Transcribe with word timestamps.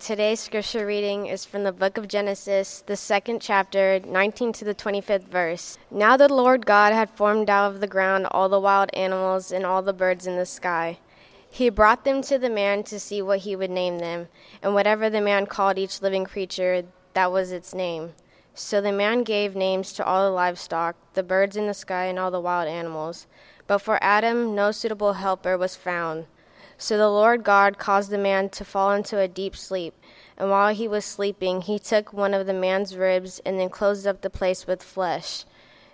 Today's 0.00 0.38
scripture 0.38 0.86
reading 0.86 1.26
is 1.26 1.44
from 1.44 1.64
the 1.64 1.72
book 1.72 1.98
of 1.98 2.06
Genesis, 2.06 2.84
the 2.86 2.96
second 2.96 3.42
chapter, 3.42 3.98
19 4.06 4.52
to 4.52 4.64
the 4.64 4.74
25th 4.74 5.26
verse. 5.28 5.76
Now 5.90 6.16
the 6.16 6.32
Lord 6.32 6.64
God 6.66 6.92
had 6.92 7.10
formed 7.10 7.50
out 7.50 7.72
of 7.72 7.80
the 7.80 7.88
ground 7.88 8.28
all 8.30 8.48
the 8.48 8.60
wild 8.60 8.90
animals 8.94 9.50
and 9.50 9.66
all 9.66 9.82
the 9.82 9.92
birds 9.92 10.26
in 10.26 10.36
the 10.36 10.46
sky. 10.46 10.98
He 11.50 11.68
brought 11.68 12.04
them 12.04 12.22
to 12.22 12.38
the 12.38 12.48
man 12.48 12.84
to 12.84 13.00
see 13.00 13.20
what 13.22 13.40
he 13.40 13.56
would 13.56 13.70
name 13.70 13.98
them, 13.98 14.28
and 14.62 14.72
whatever 14.72 15.10
the 15.10 15.20
man 15.20 15.46
called 15.46 15.78
each 15.78 16.00
living 16.00 16.24
creature, 16.24 16.84
that 17.14 17.32
was 17.32 17.50
its 17.50 17.74
name. 17.74 18.12
So 18.54 18.80
the 18.80 18.92
man 18.92 19.24
gave 19.24 19.56
names 19.56 19.92
to 19.94 20.04
all 20.04 20.24
the 20.24 20.34
livestock, 20.34 20.94
the 21.14 21.24
birds 21.24 21.56
in 21.56 21.66
the 21.66 21.74
sky, 21.74 22.04
and 22.04 22.18
all 22.18 22.30
the 22.30 22.40
wild 22.40 22.68
animals. 22.68 23.26
But 23.66 23.78
for 23.78 23.98
Adam 24.02 24.54
no 24.54 24.70
suitable 24.70 25.14
helper 25.14 25.58
was 25.58 25.74
found. 25.74 26.26
So 26.80 26.96
the 26.96 27.10
Lord 27.10 27.42
God 27.42 27.76
caused 27.76 28.10
the 28.10 28.18
man 28.18 28.50
to 28.50 28.64
fall 28.64 28.92
into 28.92 29.18
a 29.18 29.26
deep 29.26 29.56
sleep. 29.56 29.94
And 30.36 30.48
while 30.48 30.72
he 30.72 30.86
was 30.86 31.04
sleeping, 31.04 31.62
he 31.62 31.80
took 31.80 32.12
one 32.12 32.32
of 32.32 32.46
the 32.46 32.54
man's 32.54 32.96
ribs 32.96 33.40
and 33.44 33.58
then 33.58 33.68
closed 33.68 34.06
up 34.06 34.20
the 34.20 34.30
place 34.30 34.64
with 34.64 34.80
flesh. 34.80 35.44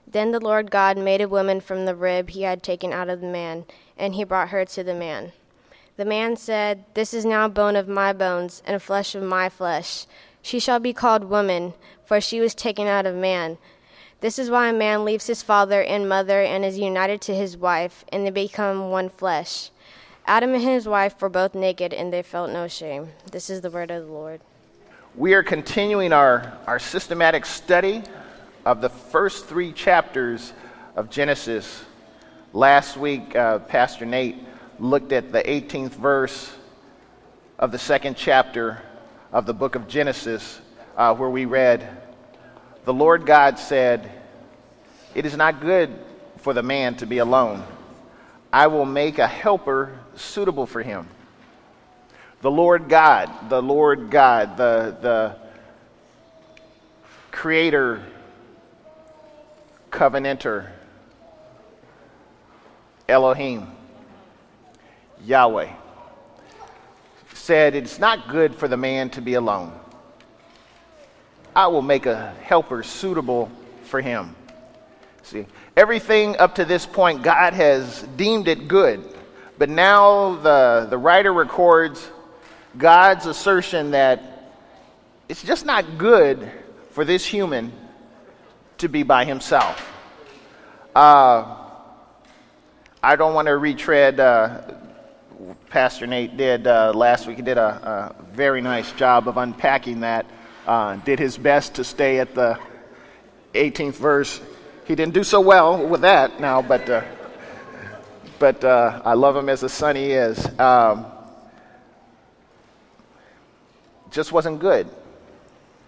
Then 0.07 0.33
the 0.33 0.41
Lord 0.41 0.71
God 0.71 0.99
made 0.99 1.23
a 1.23 1.29
woman 1.29 1.63
from 1.63 1.87
the 1.87 1.95
rib 1.95 2.29
he 2.29 2.43
had 2.43 2.63
taken 2.63 2.93
out 2.93 3.09
of 3.09 3.23
the 3.23 3.27
man, 3.27 3.65
and 3.97 4.15
he 4.15 4.25
brought 4.25 4.51
her 4.51 4.67
to 4.67 4.85
the 4.85 4.95
man. 4.95 5.33
The 5.97 6.05
man 6.05 6.37
said, 6.37 6.85
This 6.93 7.15
is 7.15 7.25
now 7.25 7.49
bone 7.49 7.77
of 7.77 7.89
my 7.89 8.13
bones 8.13 8.63
and 8.67 8.83
flesh 8.83 9.15
of 9.15 9.23
my 9.23 9.49
flesh. 9.49 10.07
She 10.43 10.59
shall 10.59 10.81
be 10.81 10.93
called 10.93 11.25
woman, 11.25 11.73
for 12.05 12.21
she 12.21 12.41
was 12.41 12.55
taken 12.55 12.87
out 12.87 13.07
of 13.07 13.15
man. 13.15 13.57
This 14.21 14.39
is 14.39 14.51
why 14.51 14.69
a 14.69 14.73
man 14.75 15.07
leaves 15.07 15.29
his 15.29 15.43
father 15.43 15.83
and 15.83 16.07
mother 16.07 16.43
and 16.43 16.63
is 16.63 16.79
united 16.79 17.23
to 17.23 17.35
his 17.35 17.57
wife, 17.57 18.05
and 18.13 18.27
they 18.27 18.31
become 18.31 18.91
one 18.91 19.09
flesh. 19.09 19.71
Adam 20.27 20.55
and 20.55 20.63
his 20.63 20.89
wife 20.89 21.21
were 21.21 21.29
both 21.29 21.55
naked 21.55 21.93
and 21.93 22.11
they 22.11 22.23
felt 22.23 22.51
no 22.51 22.67
shame. 22.67 23.09
This 23.31 23.51
is 23.51 23.61
the 23.61 23.71
word 23.71 23.91
of 23.91 24.07
the 24.07 24.13
Lord. 24.13 24.41
We 25.15 25.35
are 25.35 25.43
continuing 25.43 26.13
our, 26.13 26.57
our 26.67 26.79
systematic 26.79 27.45
study 27.45 28.03
of 28.65 28.81
the 28.81 28.89
first 28.89 29.47
three 29.47 29.71
chapters 29.73 30.55
of 30.97 31.11
Genesis. 31.11 31.85
Last 32.55 32.97
week, 32.97 33.37
uh, 33.37 33.59
Pastor 33.61 34.07
Nate 34.07 34.37
looked 34.79 35.13
at 35.13 35.31
the 35.31 35.43
18th 35.43 35.91
verse 35.91 36.55
of 37.59 37.71
the 37.71 37.79
second 37.79 38.17
chapter 38.17 38.83
of 39.31 39.45
the 39.45 39.55
book 39.55 39.75
of 39.75 39.87
Genesis, 39.87 40.61
uh, 40.97 41.15
where 41.15 41.31
we 41.31 41.45
read, 41.45 41.87
The 42.87 42.95
Lord 42.95 43.27
God 43.27 43.59
said, 43.59 44.11
It 45.15 45.27
is 45.27 45.37
not 45.37 45.61
good 45.61 45.91
for 46.39 46.55
the 46.55 46.63
man 46.63 46.95
to 46.97 47.07
be 47.07 47.19
alone. 47.19 47.63
I 48.55 48.69
will 48.69 48.85
make 48.85 49.19
a 49.19 49.27
helper 49.27 49.99
suitable 50.15 50.65
for 50.65 50.81
him. 50.81 51.09
The 52.41 52.53
Lord 52.53 52.89
God, 52.89 53.51
the 53.51 53.61
Lord 53.61 54.11
God, 54.11 54.57
the, 54.57 54.97
the 55.01 55.37
creator, 57.33 58.01
covenanter, 59.91 60.71
Elohim, 63.09 63.73
Yahweh, 65.25 65.73
said, 67.33 67.75
It's 67.75 67.99
not 67.99 68.29
good 68.29 68.55
for 68.55 68.69
the 68.69 68.77
man 68.77 69.11
to 69.11 69.21
be 69.21 69.35
alone. 69.35 69.73
I 71.57 71.67
will 71.67 71.83
make 71.83 72.07
a 72.07 72.33
helper 72.41 72.85
suitable 72.85 73.51
for 73.83 74.01
him. 74.01 74.37
See, 75.25 75.47
everything 75.77 76.37
up 76.39 76.57
to 76.57 76.65
this 76.65 76.87
point, 76.87 77.23
God 77.23 77.53
has 77.55 78.03
deemed 78.17 78.49
it 78.49 78.69
good. 78.69 79.05
But 79.59 79.69
now 79.69 80.37
the, 80.37 80.87
the 80.91 80.99
writer 80.99 81.33
records 81.33 82.11
God's 82.77 83.27
assertion 83.27 83.93
that 83.93 84.53
it's 85.29 85.43
just 85.43 85.65
not 85.65 85.97
good 85.97 86.51
for 86.91 87.05
this 87.05 87.25
human 87.25 87.73
to 88.79 88.89
be 88.89 89.03
by 89.03 89.25
himself. 89.25 89.93
Uh, 90.95 91.57
I 93.03 93.17
don't 93.17 93.35
want 93.35 93.47
to 93.47 93.57
retread. 93.57 94.19
Uh, 94.19 94.63
Pastor 95.71 96.07
Nate 96.07 96.37
did 96.37 96.67
uh, 96.67 96.93
last 96.95 97.27
week. 97.27 97.37
He 97.37 97.43
did 97.43 97.59
a, 97.59 98.15
a, 98.19 98.25
very 98.33 98.61
nice 98.61 98.91
job 98.93 99.29
of 99.29 99.37
unpacking 99.37 100.01
that. 100.01 100.27
Uh, 100.67 100.97
did 100.97 101.19
his 101.19 101.37
best 101.37 101.75
to 101.75 101.85
stay 101.85 102.19
at 102.19 102.35
the 102.35 102.59
18th 103.55 103.95
verse. 103.95 104.41
He 104.85 104.95
didn't 104.95 105.15
do 105.15 105.25
so 105.25 105.41
well 105.41 105.87
with 105.87 106.03
that 106.03 106.41
now, 106.41 106.61
but 106.61 106.89
uh, 106.91 107.03
but 108.39 108.63
uh, 108.63 109.01
I 109.03 109.15
love 109.15 109.35
him 109.35 109.49
as 109.49 109.63
a 109.63 109.69
son 109.69 109.97
he 109.97 110.13
is. 110.13 110.47
Um, 110.59 111.07
just 114.11 114.31
wasn't 114.31 114.61
good 114.61 114.87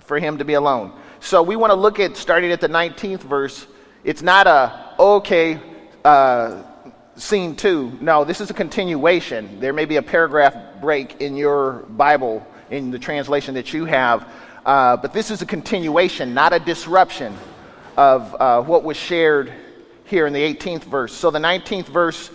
for 0.01 0.19
him 0.19 0.39
to 0.39 0.45
be 0.47 0.55
alone. 0.55 0.99
So 1.21 1.43
we 1.43 1.57
want 1.57 1.73
to 1.73 1.75
look 1.75 2.01
at 2.01 2.17
starting 2.17 2.53
at 2.53 2.61
the 2.63 2.69
19th 2.69 3.21
verse. 3.21 3.67
It's 4.03 4.23
not 4.23 4.47
a 4.47 4.95
okay 4.99 5.61
uh, 6.03 6.63
scene 7.17 7.55
two. 7.55 7.99
No, 8.01 8.25
this 8.25 8.41
is 8.41 8.49
a 8.49 8.55
continuation. 8.55 9.61
There 9.61 9.75
may 9.75 9.85
be 9.85 9.97
a 9.97 10.03
paragraph 10.03 10.81
break 10.81 11.21
in 11.21 11.37
your 11.37 11.85
Bible 11.91 12.47
in 12.71 12.91
the 12.91 12.99
translation 12.99 13.55
that 13.57 13.75
you 13.75 13.85
have, 13.85 14.27
uh, 14.65 14.97
but 14.97 15.13
this 15.13 15.31
is 15.31 15.43
a 15.43 15.47
continuation, 15.47 16.33
not 16.33 16.55
a 16.55 16.59
disruption 16.59 17.37
of 17.97 18.37
uh, 18.39 18.63
what 18.63 18.85
was 18.85 18.97
shared 18.97 19.53
here 20.05 20.27
in 20.27 20.33
the 20.33 20.55
18th 20.55 20.85
verse. 20.85 21.13
So 21.13 21.31
the 21.31 21.39
19th 21.39 21.87
verse 21.87 22.31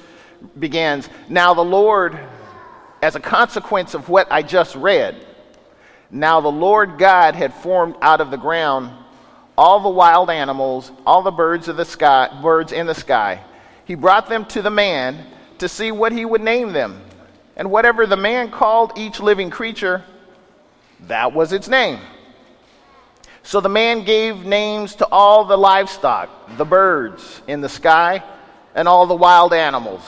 begins 0.59 1.09
Now 1.29 1.53
the 1.53 1.63
Lord, 1.63 2.19
as 3.01 3.15
a 3.15 3.19
consequence 3.19 3.93
of 3.93 4.09
what 4.09 4.31
I 4.31 4.41
just 4.41 4.75
read, 4.75 5.25
now 6.09 6.41
the 6.41 6.51
Lord 6.51 6.97
God 6.97 7.35
had 7.35 7.53
formed 7.53 7.95
out 8.01 8.21
of 8.21 8.31
the 8.31 8.37
ground 8.37 8.91
all 9.57 9.79
the 9.79 9.89
wild 9.89 10.29
animals, 10.29 10.91
all 11.05 11.21
the 11.21 11.31
birds 11.31 11.67
of 11.67 11.77
the 11.77 11.85
sky, 11.85 12.39
birds 12.41 12.71
in 12.71 12.87
the 12.87 12.95
sky. 12.95 13.41
He 13.85 13.95
brought 13.95 14.27
them 14.27 14.45
to 14.45 14.61
the 14.61 14.71
man 14.71 15.25
to 15.59 15.69
see 15.69 15.91
what 15.91 16.11
he 16.11 16.25
would 16.25 16.41
name 16.41 16.73
them. 16.73 17.01
And 17.55 17.69
whatever 17.69 18.07
the 18.07 18.17
man 18.17 18.49
called 18.49 18.93
each 18.97 19.19
living 19.19 19.49
creature, 19.49 20.03
that 21.07 21.33
was 21.33 21.53
its 21.53 21.67
name. 21.67 21.99
So 23.43 23.59
the 23.59 23.69
man 23.69 24.03
gave 24.03 24.45
names 24.45 24.95
to 24.95 25.07
all 25.11 25.45
the 25.45 25.57
livestock, 25.57 26.57
the 26.57 26.65
birds 26.65 27.41
in 27.47 27.61
the 27.61 27.69
sky, 27.69 28.23
and 28.75 28.87
all 28.87 29.07
the 29.07 29.15
wild 29.15 29.53
animals. 29.53 30.01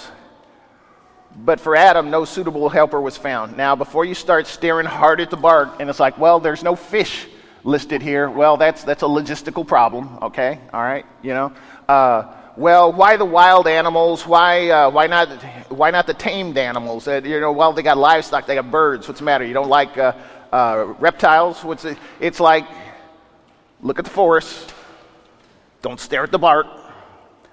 But 1.35 1.59
for 1.59 1.75
Adam, 1.75 2.11
no 2.11 2.25
suitable 2.25 2.69
helper 2.69 3.01
was 3.01 3.17
found. 3.17 3.57
Now, 3.57 3.75
before 3.75 4.05
you 4.05 4.13
start 4.13 4.45
staring 4.45 4.85
hard 4.85 5.19
at 5.19 5.31
the 5.31 5.37
bark, 5.37 5.79
and 5.79 5.89
it's 5.89 5.99
like, 5.99 6.17
well, 6.17 6.39
there's 6.39 6.63
no 6.63 6.75
fish 6.75 7.27
listed 7.63 8.01
here. 8.01 8.29
Well, 8.29 8.55
that's, 8.57 8.83
that's 8.83 9.01
a 9.01 9.07
logistical 9.07 9.65
problem, 9.65 10.19
okay? 10.21 10.59
All 10.71 10.81
right, 10.81 11.05
you 11.23 11.33
know? 11.33 11.51
Uh, 11.89 12.31
well, 12.55 12.93
why 12.93 13.17
the 13.17 13.25
wild 13.25 13.67
animals? 13.67 14.27
Why, 14.27 14.69
uh, 14.69 14.91
why, 14.91 15.07
not, 15.07 15.29
why 15.71 15.89
not 15.89 16.05
the 16.05 16.13
tamed 16.13 16.57
animals? 16.57 17.07
Uh, 17.07 17.21
you 17.23 17.39
know, 17.39 17.51
well, 17.51 17.73
they 17.73 17.81
got 17.81 17.97
livestock, 17.97 18.45
they 18.45 18.55
got 18.55 18.69
birds. 18.69 19.07
What's 19.07 19.19
the 19.19 19.25
matter? 19.25 19.43
You 19.43 19.55
don't 19.55 19.69
like 19.69 19.97
uh, 19.97 20.13
uh, 20.51 20.93
reptiles? 20.99 21.63
What's 21.63 21.83
it? 21.83 21.97
It's 22.19 22.39
like, 22.39 22.67
look 23.83 23.99
at 23.99 24.05
the 24.05 24.11
forest. 24.11 24.73
Don't 25.81 25.99
stare 25.99 26.23
at 26.23 26.31
the 26.31 26.39
bark. 26.39 26.65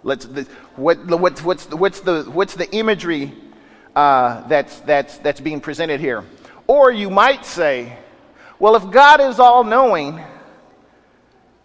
Let's, 0.02 0.24
the, 0.24 0.46
what, 0.76 1.04
what's, 1.06 1.42
what's, 1.42 1.68
what's, 1.68 2.00
the, 2.00 2.22
what's 2.22 2.54
the 2.54 2.72
imagery 2.72 3.34
uh, 3.94 4.46
that's, 4.48 4.80
that's, 4.80 5.18
that's 5.18 5.41
being 5.41 5.60
presented 5.60 6.00
here. 6.00 6.24
Or 6.66 6.91
you 6.91 7.10
might 7.10 7.44
say, 7.44 7.98
well, 8.58 8.76
if 8.76 8.91
God 8.91 9.20
is 9.20 9.38
all 9.41 9.64
knowing 9.64 10.20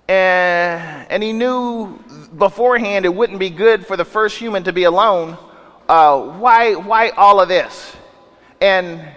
and, 0.07 1.07
and 1.09 1.23
he 1.23 1.31
knew 1.31 1.97
beforehand 2.37 3.05
it 3.05 3.13
wouldn't 3.13 3.39
be 3.39 3.51
good 3.51 3.85
for 3.85 3.95
the 3.95 4.05
first 4.05 4.37
human 4.37 4.63
to 4.63 4.73
be 4.73 4.83
alone, 4.83 5.37
uh, 5.87 6.19
why, 6.19 6.73
why 6.73 7.09
all 7.09 7.39
of 7.39 7.47
this? 7.47 7.95
And 8.59 9.07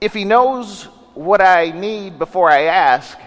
if 0.00 0.12
he 0.12 0.24
knows 0.24 0.88
what 1.14 1.40
I 1.40 1.70
need 1.70 2.18
before 2.18 2.50
I 2.50 2.64
ask, 2.64 3.18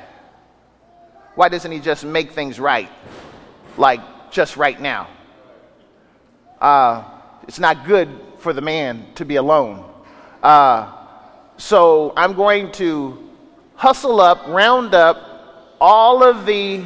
why 1.36 1.50
doesn't 1.50 1.72
he 1.72 1.80
just 1.80 2.04
make 2.04 2.32
things 2.32 2.60
right? 2.60 2.90
Like 3.78 4.32
just 4.32 4.58
right 4.58 4.80
now? 4.80 5.08
Uh, 6.60 7.04
it's 7.44 7.60
not 7.60 7.86
good 7.86 8.10
for 8.40 8.54
the 8.54 8.62
man 8.62 9.06
to 9.16 9.26
be 9.26 9.36
alone. 9.36 9.84
Uh, 10.42 10.92
so 11.58 12.14
I'm 12.16 12.34
going 12.34 12.72
to 12.74 13.30
hustle 13.76 14.22
up, 14.22 14.48
round 14.48 14.94
up 14.94 15.76
all 15.80 16.24
of 16.24 16.46
the 16.46 16.84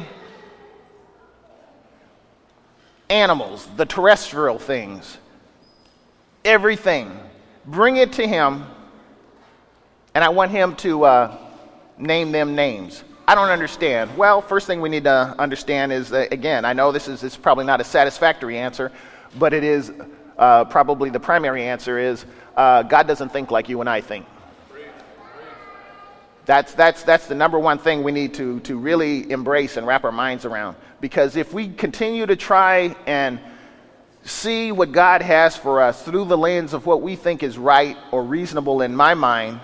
animals, 3.08 3.66
the 3.76 3.86
terrestrial 3.86 4.58
things, 4.58 5.18
everything, 6.44 7.18
bring 7.66 7.96
it 7.96 8.12
to 8.14 8.26
him, 8.26 8.64
and 10.14 10.24
I 10.24 10.28
want 10.28 10.50
him 10.50 10.74
to 10.76 11.04
uh, 11.04 11.38
name 11.98 12.32
them 12.32 12.54
names. 12.54 13.04
I 13.28 13.34
don't 13.34 13.50
understand. 13.50 14.16
Well, 14.16 14.42
first 14.42 14.66
thing 14.66 14.80
we 14.80 14.88
need 14.88 15.04
to 15.04 15.34
understand 15.38 15.92
is 15.92 16.08
that, 16.10 16.32
again, 16.32 16.64
I 16.64 16.72
know 16.72 16.90
this 16.90 17.06
is, 17.06 17.20
this 17.20 17.34
is 17.34 17.38
probably 17.38 17.64
not 17.64 17.80
a 17.80 17.84
satisfactory 17.84 18.58
answer, 18.58 18.90
but 19.38 19.52
it 19.52 19.62
is 19.62 19.92
uh, 20.36 20.64
probably 20.64 21.10
the 21.10 21.20
primary 21.20 21.62
answer 21.62 21.98
is 21.98 22.24
uh, 22.56 22.82
God 22.82 23.06
doesn't 23.06 23.28
think 23.28 23.50
like 23.50 23.68
you 23.68 23.80
and 23.80 23.88
I 23.88 24.00
think. 24.00 24.26
That's, 26.46 26.74
that's, 26.74 27.04
that's 27.04 27.28
the 27.28 27.36
number 27.36 27.60
one 27.60 27.78
thing 27.78 28.02
we 28.02 28.10
need 28.10 28.34
to, 28.34 28.58
to 28.60 28.76
really 28.76 29.30
embrace 29.30 29.76
and 29.76 29.86
wrap 29.86 30.02
our 30.02 30.10
minds 30.10 30.44
around. 30.44 30.76
Because 31.00 31.36
if 31.36 31.52
we 31.52 31.68
continue 31.68 32.26
to 32.26 32.34
try 32.34 32.96
and 33.06 33.38
see 34.24 34.72
what 34.72 34.90
God 34.90 35.22
has 35.22 35.56
for 35.56 35.80
us 35.80 36.02
through 36.02 36.24
the 36.24 36.36
lens 36.36 36.74
of 36.74 36.86
what 36.86 37.02
we 37.02 37.14
think 37.14 37.44
is 37.44 37.56
right 37.56 37.96
or 38.10 38.24
reasonable 38.24 38.82
in 38.82 38.96
my 38.96 39.14
mind, 39.14 39.60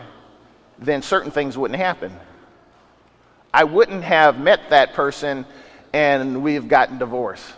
then 0.79 1.03
certain 1.03 1.31
things 1.31 1.57
wouldn't 1.57 1.79
happen. 1.79 2.13
I 3.53 3.65
wouldn't 3.65 4.05
have 4.05 4.39
met 4.39 4.71
that 4.71 4.93
person 4.93 5.47
and 5.93 6.43
we've 6.43 6.69
gotten 6.69 6.99
divorced. 6.99 7.51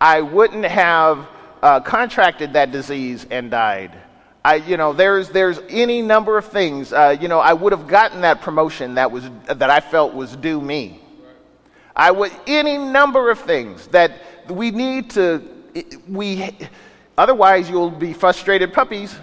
I 0.00 0.20
wouldn't 0.20 0.66
have 0.66 1.26
uh, 1.62 1.80
contracted 1.80 2.52
that 2.52 2.70
disease 2.70 3.26
and 3.30 3.50
died. 3.50 3.92
I, 4.44 4.56
you 4.56 4.76
know, 4.76 4.92
there's, 4.92 5.30
there's 5.30 5.58
any 5.70 6.02
number 6.02 6.36
of 6.36 6.44
things. 6.44 6.92
Uh, 6.92 7.16
you 7.18 7.28
know, 7.28 7.40
I 7.40 7.54
would 7.54 7.72
have 7.72 7.86
gotten 7.86 8.20
that 8.20 8.42
promotion 8.42 8.96
that, 8.96 9.10
was, 9.10 9.30
that 9.46 9.70
I 9.70 9.80
felt 9.80 10.12
was 10.12 10.36
due 10.36 10.60
me. 10.60 11.00
I 11.96 12.10
would, 12.10 12.32
any 12.46 12.76
number 12.76 13.30
of 13.30 13.38
things 13.38 13.86
that 13.88 14.12
we 14.50 14.70
need 14.70 15.10
to, 15.10 15.42
we, 16.06 16.50
otherwise 17.16 17.70
you'll 17.70 17.90
be 17.90 18.12
frustrated 18.12 18.74
puppies. 18.74 19.16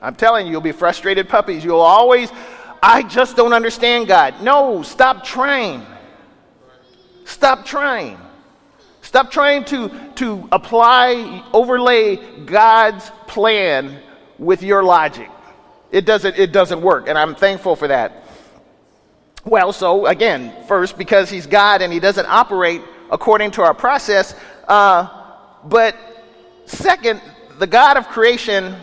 I'm 0.00 0.14
telling 0.14 0.46
you, 0.46 0.52
you'll 0.52 0.60
be 0.60 0.72
frustrated 0.72 1.28
puppies. 1.28 1.64
You'll 1.64 1.80
always, 1.80 2.30
I 2.82 3.02
just 3.02 3.36
don't 3.36 3.52
understand 3.52 4.06
God. 4.06 4.42
No, 4.42 4.82
stop 4.82 5.24
trying. 5.24 5.84
Stop 7.24 7.64
trying. 7.64 8.18
Stop 9.02 9.30
trying 9.30 9.64
to, 9.66 9.90
to 10.16 10.48
apply, 10.52 11.44
overlay 11.52 12.16
God's 12.44 13.10
plan 13.26 14.00
with 14.38 14.62
your 14.62 14.82
logic. 14.82 15.30
It 15.90 16.04
doesn't, 16.04 16.38
it 16.38 16.52
doesn't 16.52 16.82
work, 16.82 17.08
and 17.08 17.16
I'm 17.16 17.34
thankful 17.34 17.74
for 17.74 17.88
that. 17.88 18.24
Well, 19.44 19.72
so 19.72 20.06
again, 20.06 20.52
first, 20.66 20.98
because 20.98 21.30
he's 21.30 21.46
God 21.46 21.80
and 21.80 21.92
he 21.92 22.00
doesn't 22.00 22.26
operate 22.26 22.82
according 23.10 23.52
to 23.52 23.62
our 23.62 23.72
process. 23.72 24.34
Uh, 24.66 25.08
but 25.64 25.96
second, 26.66 27.22
the 27.58 27.66
God 27.66 27.96
of 27.96 28.08
creation, 28.08 28.76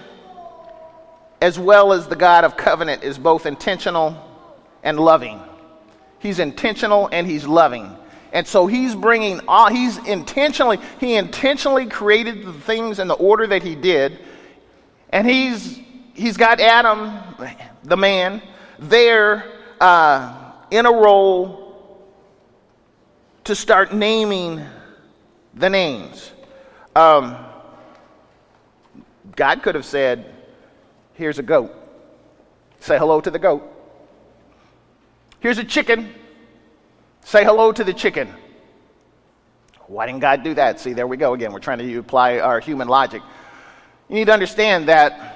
as 1.46 1.60
well 1.60 1.94
as 1.94 2.08
the 2.08 2.16
God 2.16 2.44
of 2.44 2.58
covenant, 2.58 3.04
is 3.04 3.20
both 3.20 3.46
intentional 3.46 4.18
and 4.82 5.00
loving. 5.00 5.40
He's 6.18 6.40
intentional 6.40 7.08
and 7.12 7.28
he's 7.28 7.46
loving. 7.46 7.96
And 8.34 8.48
so 8.48 8.66
he's 8.66 8.96
bringing 8.96 9.42
all, 9.48 9.70
he's 9.70 9.98
intentionally, 10.08 10.80
he 11.00 11.14
intentionally 11.14 11.86
created 11.86 12.44
the 12.44 12.52
things 12.52 12.98
in 12.98 13.08
the 13.08 13.14
order 13.14 13.46
that 13.46 13.62
he 13.62 13.76
did 13.76 14.18
and 15.12 15.30
he's, 15.30 15.80
he's 16.16 16.36
got 16.36 16.60
Adam, 16.60 17.14
the 17.84 17.96
man, 17.96 18.42
there 18.80 19.46
uh, 19.80 20.52
in 20.72 20.88
a 20.88 20.92
role 20.92 22.02
to 23.44 23.54
start 23.54 23.94
naming 23.94 24.66
the 25.54 25.70
names. 25.70 26.32
Um, 26.96 27.38
God 29.36 29.62
could 29.62 29.76
have 29.76 29.86
said, 29.86 30.35
Here's 31.16 31.40
a 31.40 31.44
goat. 31.44 31.74
Say 32.80 32.98
hello 32.98 33.20
to 33.22 33.32
the 33.32 33.40
goat. 33.40 33.64
Here's 35.40 35.58
a 35.58 35.64
chicken. 35.64 36.14
Say 37.24 37.44
hello 37.44 37.72
to 37.72 37.84
the 37.84 37.94
chicken. 37.94 38.34
Why 39.88 40.06
didn't 40.06 40.22
God 40.22 40.44
do 40.44 40.54
that? 40.56 40.80
See, 40.80 40.94
there 40.94 41.08
we 41.08 41.18
go 41.18 41.34
again. 41.34 41.54
We're 41.54 41.60
trying 41.60 41.80
to 41.80 41.98
apply 41.98 42.40
our 42.40 42.60
human 42.60 42.88
logic. 42.88 43.22
You 44.10 44.16
need 44.16 44.26
to 44.26 44.34
understand 44.34 44.90
that 44.90 45.36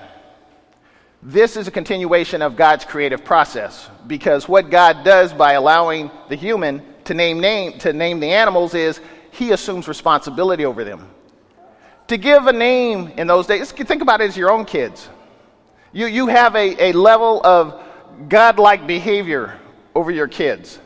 this 1.21 1.57
is 1.57 1.67
a 1.67 1.71
continuation 1.71 2.41
of 2.41 2.55
God's 2.55 2.85
creative 2.85 3.23
process 3.23 3.89
because 4.07 4.47
what 4.47 4.69
God 4.69 5.03
does 5.03 5.33
by 5.33 5.53
allowing 5.53 6.11
the 6.29 6.35
human 6.35 6.83
to 7.05 7.13
name, 7.13 7.39
name, 7.39 7.77
to 7.79 7.93
name 7.93 8.19
the 8.19 8.31
animals 8.31 8.73
is 8.73 9.01
he 9.31 9.51
assumes 9.51 9.87
responsibility 9.87 10.65
over 10.65 10.83
them. 10.83 11.09
To 12.07 12.17
give 12.17 12.47
a 12.47 12.53
name 12.53 13.09
in 13.17 13.27
those 13.27 13.47
days, 13.47 13.71
think 13.71 14.01
about 14.01 14.21
it 14.21 14.29
as 14.29 14.37
your 14.37 14.51
own 14.51 14.65
kids. 14.65 15.09
You, 15.91 16.05
you 16.05 16.27
have 16.27 16.55
a, 16.55 16.89
a 16.89 16.91
level 16.93 17.41
of 17.43 17.81
godlike 18.27 18.85
behavior 18.85 19.59
over 19.95 20.11
your 20.11 20.27
kids. 20.27 20.79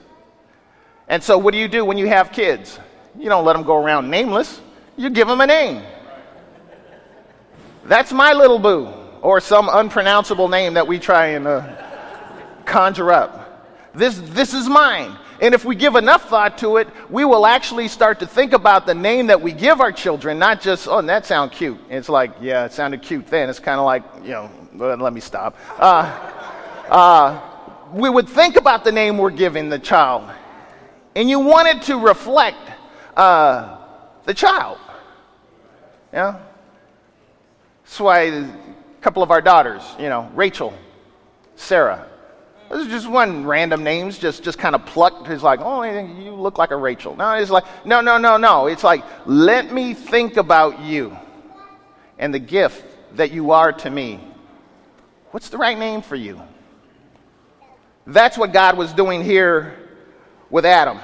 And 1.07 1.21
so, 1.21 1.37
what 1.37 1.51
do 1.51 1.57
you 1.57 1.67
do 1.67 1.83
when 1.83 1.97
you 1.97 2.07
have 2.07 2.31
kids? 2.31 2.79
You 3.17 3.29
don't 3.29 3.45
let 3.45 3.53
them 3.53 3.63
go 3.63 3.75
around 3.75 4.09
nameless, 4.09 4.61
you 4.97 5.09
give 5.09 5.27
them 5.27 5.41
a 5.41 5.47
name. 5.47 5.83
That's 7.85 8.13
my 8.13 8.31
little 8.33 8.59
boo, 8.59 8.87
or 9.21 9.41
some 9.41 9.69
unpronounceable 9.69 10.47
name 10.47 10.75
that 10.75 10.87
we 10.87 10.99
try 10.99 11.27
and 11.27 11.45
uh, 11.45 11.75
conjure 12.65 13.11
up. 13.11 13.43
This, 13.93 14.19
this 14.23 14.53
is 14.53 14.69
mine. 14.69 15.17
And 15.41 15.53
if 15.53 15.65
we 15.65 15.75
give 15.75 15.95
enough 15.95 16.29
thought 16.29 16.57
to 16.59 16.77
it, 16.77 16.87
we 17.09 17.25
will 17.25 17.45
actually 17.45 17.89
start 17.89 18.19
to 18.19 18.27
think 18.27 18.53
about 18.53 18.85
the 18.85 18.95
name 18.95 19.27
that 19.27 19.41
we 19.41 19.51
give 19.51 19.81
our 19.81 19.91
children, 19.91 20.39
not 20.39 20.61
just, 20.61 20.87
oh, 20.87 21.01
that 21.01 21.25
sounds 21.25 21.53
cute. 21.53 21.77
It's 21.89 22.07
like, 22.07 22.31
yeah, 22.39 22.65
it 22.65 22.71
sounded 22.71 23.01
cute 23.01 23.27
then. 23.27 23.49
It's 23.49 23.59
kind 23.59 23.79
of 23.79 23.85
like, 23.85 24.03
you 24.23 24.29
know, 24.29 24.49
let 24.75 25.13
me 25.13 25.21
stop. 25.21 25.57
Uh, 25.77 26.31
uh, 26.89 27.41
we 27.93 28.09
would 28.09 28.27
think 28.27 28.55
about 28.55 28.83
the 28.83 28.91
name 28.91 29.17
we're 29.17 29.29
giving 29.29 29.69
the 29.69 29.79
child. 29.79 30.29
And 31.15 31.29
you 31.29 31.39
want 31.39 31.67
it 31.67 31.81
to 31.83 31.97
reflect 31.97 32.57
uh, 33.15 33.77
the 34.25 34.33
child. 34.33 34.79
Yeah? 36.11 36.39
That's 37.83 37.99
why 37.99 38.21
a 38.21 38.57
couple 39.01 39.21
of 39.21 39.31
our 39.31 39.41
daughters, 39.41 39.83
you 39.99 40.09
know, 40.09 40.31
Rachel, 40.33 40.73
Sarah, 41.55 42.07
those 42.69 42.87
are 42.87 42.89
just 42.89 43.07
one 43.07 43.45
random 43.45 43.83
names, 43.83 44.17
just, 44.17 44.43
just 44.43 44.57
kind 44.57 44.73
of 44.73 44.83
plucked. 44.87 45.29
It's 45.29 45.43
like, 45.43 45.59
oh, 45.61 45.83
you 45.83 46.31
look 46.31 46.57
like 46.57 46.71
a 46.71 46.75
Rachel. 46.75 47.15
No, 47.15 47.33
it's 47.33 47.51
like, 47.51 47.65
no, 47.85 48.01
no, 48.01 48.17
no, 48.17 48.37
no. 48.37 48.65
It's 48.65 48.83
like, 48.83 49.03
let 49.27 49.71
me 49.71 49.93
think 49.93 50.37
about 50.37 50.79
you 50.79 51.15
and 52.17 52.33
the 52.33 52.39
gift 52.39 52.83
that 53.15 53.31
you 53.31 53.51
are 53.51 53.71
to 53.71 53.89
me. 53.91 54.32
What's 55.33 55.49
the 55.49 55.57
right 55.57 55.75
name 55.75 56.03
for 56.03 56.15
you? 56.15 56.39
That's 58.05 58.37
what 58.37 58.53
God 58.53 58.77
was 58.77 58.93
doing 58.93 59.23
here 59.23 59.89
with 60.51 60.63
Adam. 60.63 60.99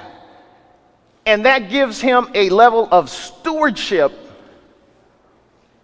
And 1.26 1.46
that 1.46 1.68
gives 1.68 2.00
him 2.00 2.28
a 2.32 2.48
level 2.48 2.86
of 2.92 3.10
stewardship 3.10 4.12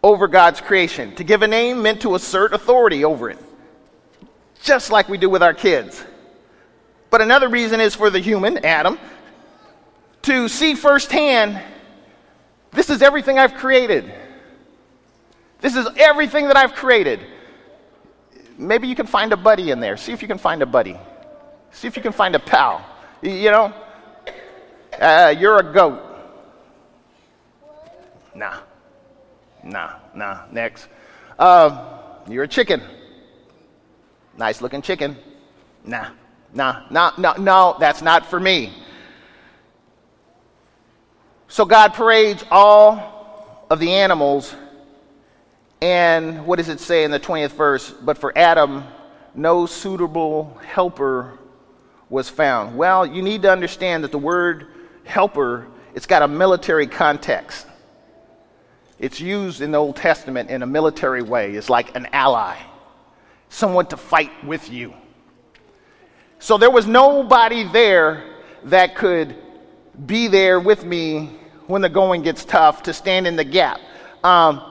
over 0.00 0.28
God's 0.28 0.60
creation. 0.60 1.12
To 1.16 1.24
give 1.24 1.42
a 1.42 1.48
name 1.48 1.82
meant 1.82 2.02
to 2.02 2.14
assert 2.14 2.52
authority 2.52 3.04
over 3.04 3.30
it, 3.30 3.38
just 4.62 4.92
like 4.92 5.08
we 5.08 5.18
do 5.18 5.28
with 5.28 5.42
our 5.42 5.52
kids. 5.52 6.04
But 7.10 7.22
another 7.22 7.48
reason 7.48 7.80
is 7.80 7.96
for 7.96 8.10
the 8.10 8.20
human, 8.20 8.64
Adam, 8.64 8.96
to 10.22 10.46
see 10.46 10.76
firsthand 10.76 11.60
this 12.70 12.90
is 12.90 13.02
everything 13.02 13.40
I've 13.40 13.54
created. 13.54 14.14
This 15.60 15.74
is 15.74 15.88
everything 15.96 16.46
that 16.46 16.56
I've 16.56 16.74
created. 16.74 17.18
Maybe 18.58 18.88
you 18.88 18.94
can 18.94 19.06
find 19.06 19.32
a 19.32 19.36
buddy 19.36 19.70
in 19.70 19.80
there. 19.80 19.96
See 19.96 20.12
if 20.12 20.22
you 20.22 20.28
can 20.28 20.38
find 20.38 20.62
a 20.62 20.66
buddy. 20.66 20.96
See 21.72 21.88
if 21.88 21.96
you 21.96 22.02
can 22.02 22.12
find 22.12 22.34
a 22.34 22.38
pal. 22.38 22.84
You 23.22 23.50
know, 23.50 23.74
uh, 25.00 25.34
you're 25.38 25.58
a 25.58 25.72
goat. 25.72 26.02
Nah. 28.34 28.60
Nah, 29.66 29.94
nah, 30.14 30.44
next. 30.52 30.86
Uh, 31.38 31.98
you're 32.28 32.44
a 32.44 32.48
chicken. 32.48 32.80
Nice 34.36 34.60
looking 34.60 34.80
chicken. 34.80 35.16
Nah, 35.84 36.10
nah, 36.52 36.84
nah, 36.90 37.12
no, 37.18 37.32
no, 37.34 37.76
that's 37.80 38.00
not 38.00 38.26
for 38.26 38.38
me. 38.38 38.72
So 41.48 41.64
God 41.64 41.94
parades 41.94 42.44
all 42.50 43.66
of 43.70 43.80
the 43.80 43.92
animals, 43.92 44.54
and 45.80 46.46
what 46.46 46.56
does 46.56 46.68
it 46.68 46.80
say 46.80 47.04
in 47.04 47.10
the 47.10 47.20
20th 47.20 47.52
verse? 47.52 47.90
But 47.90 48.18
for 48.18 48.36
Adam, 48.36 48.84
no 49.34 49.66
suitable 49.66 50.58
helper 50.66 51.38
was 52.08 52.28
found. 52.28 52.76
Well, 52.76 53.04
you 53.04 53.22
need 53.22 53.42
to 53.42 53.50
understand 53.50 54.04
that 54.04 54.12
the 54.12 54.18
word 54.18 54.68
helper, 55.04 55.66
it's 55.94 56.06
got 56.06 56.22
a 56.22 56.28
military 56.28 56.86
context. 56.86 57.66
It's 58.98 59.20
used 59.20 59.60
in 59.60 59.72
the 59.72 59.78
Old 59.78 59.96
Testament 59.96 60.48
in 60.50 60.62
a 60.62 60.66
military 60.66 61.22
way. 61.22 61.52
It's 61.54 61.68
like 61.68 61.94
an 61.94 62.08
ally, 62.12 62.56
someone 63.50 63.86
to 63.86 63.96
fight 63.96 64.30
with 64.44 64.70
you. 64.70 64.94
So 66.38 66.56
there 66.56 66.70
was 66.70 66.86
nobody 66.86 67.64
there 67.64 68.24
that 68.64 68.94
could 68.94 69.36
be 70.06 70.28
there 70.28 70.60
with 70.60 70.84
me 70.84 71.38
when 71.66 71.82
the 71.82 71.88
going 71.88 72.22
gets 72.22 72.44
tough 72.44 72.84
to 72.84 72.92
stand 72.92 73.26
in 73.26 73.36
the 73.36 73.44
gap. 73.44 73.80
Um, 74.22 74.62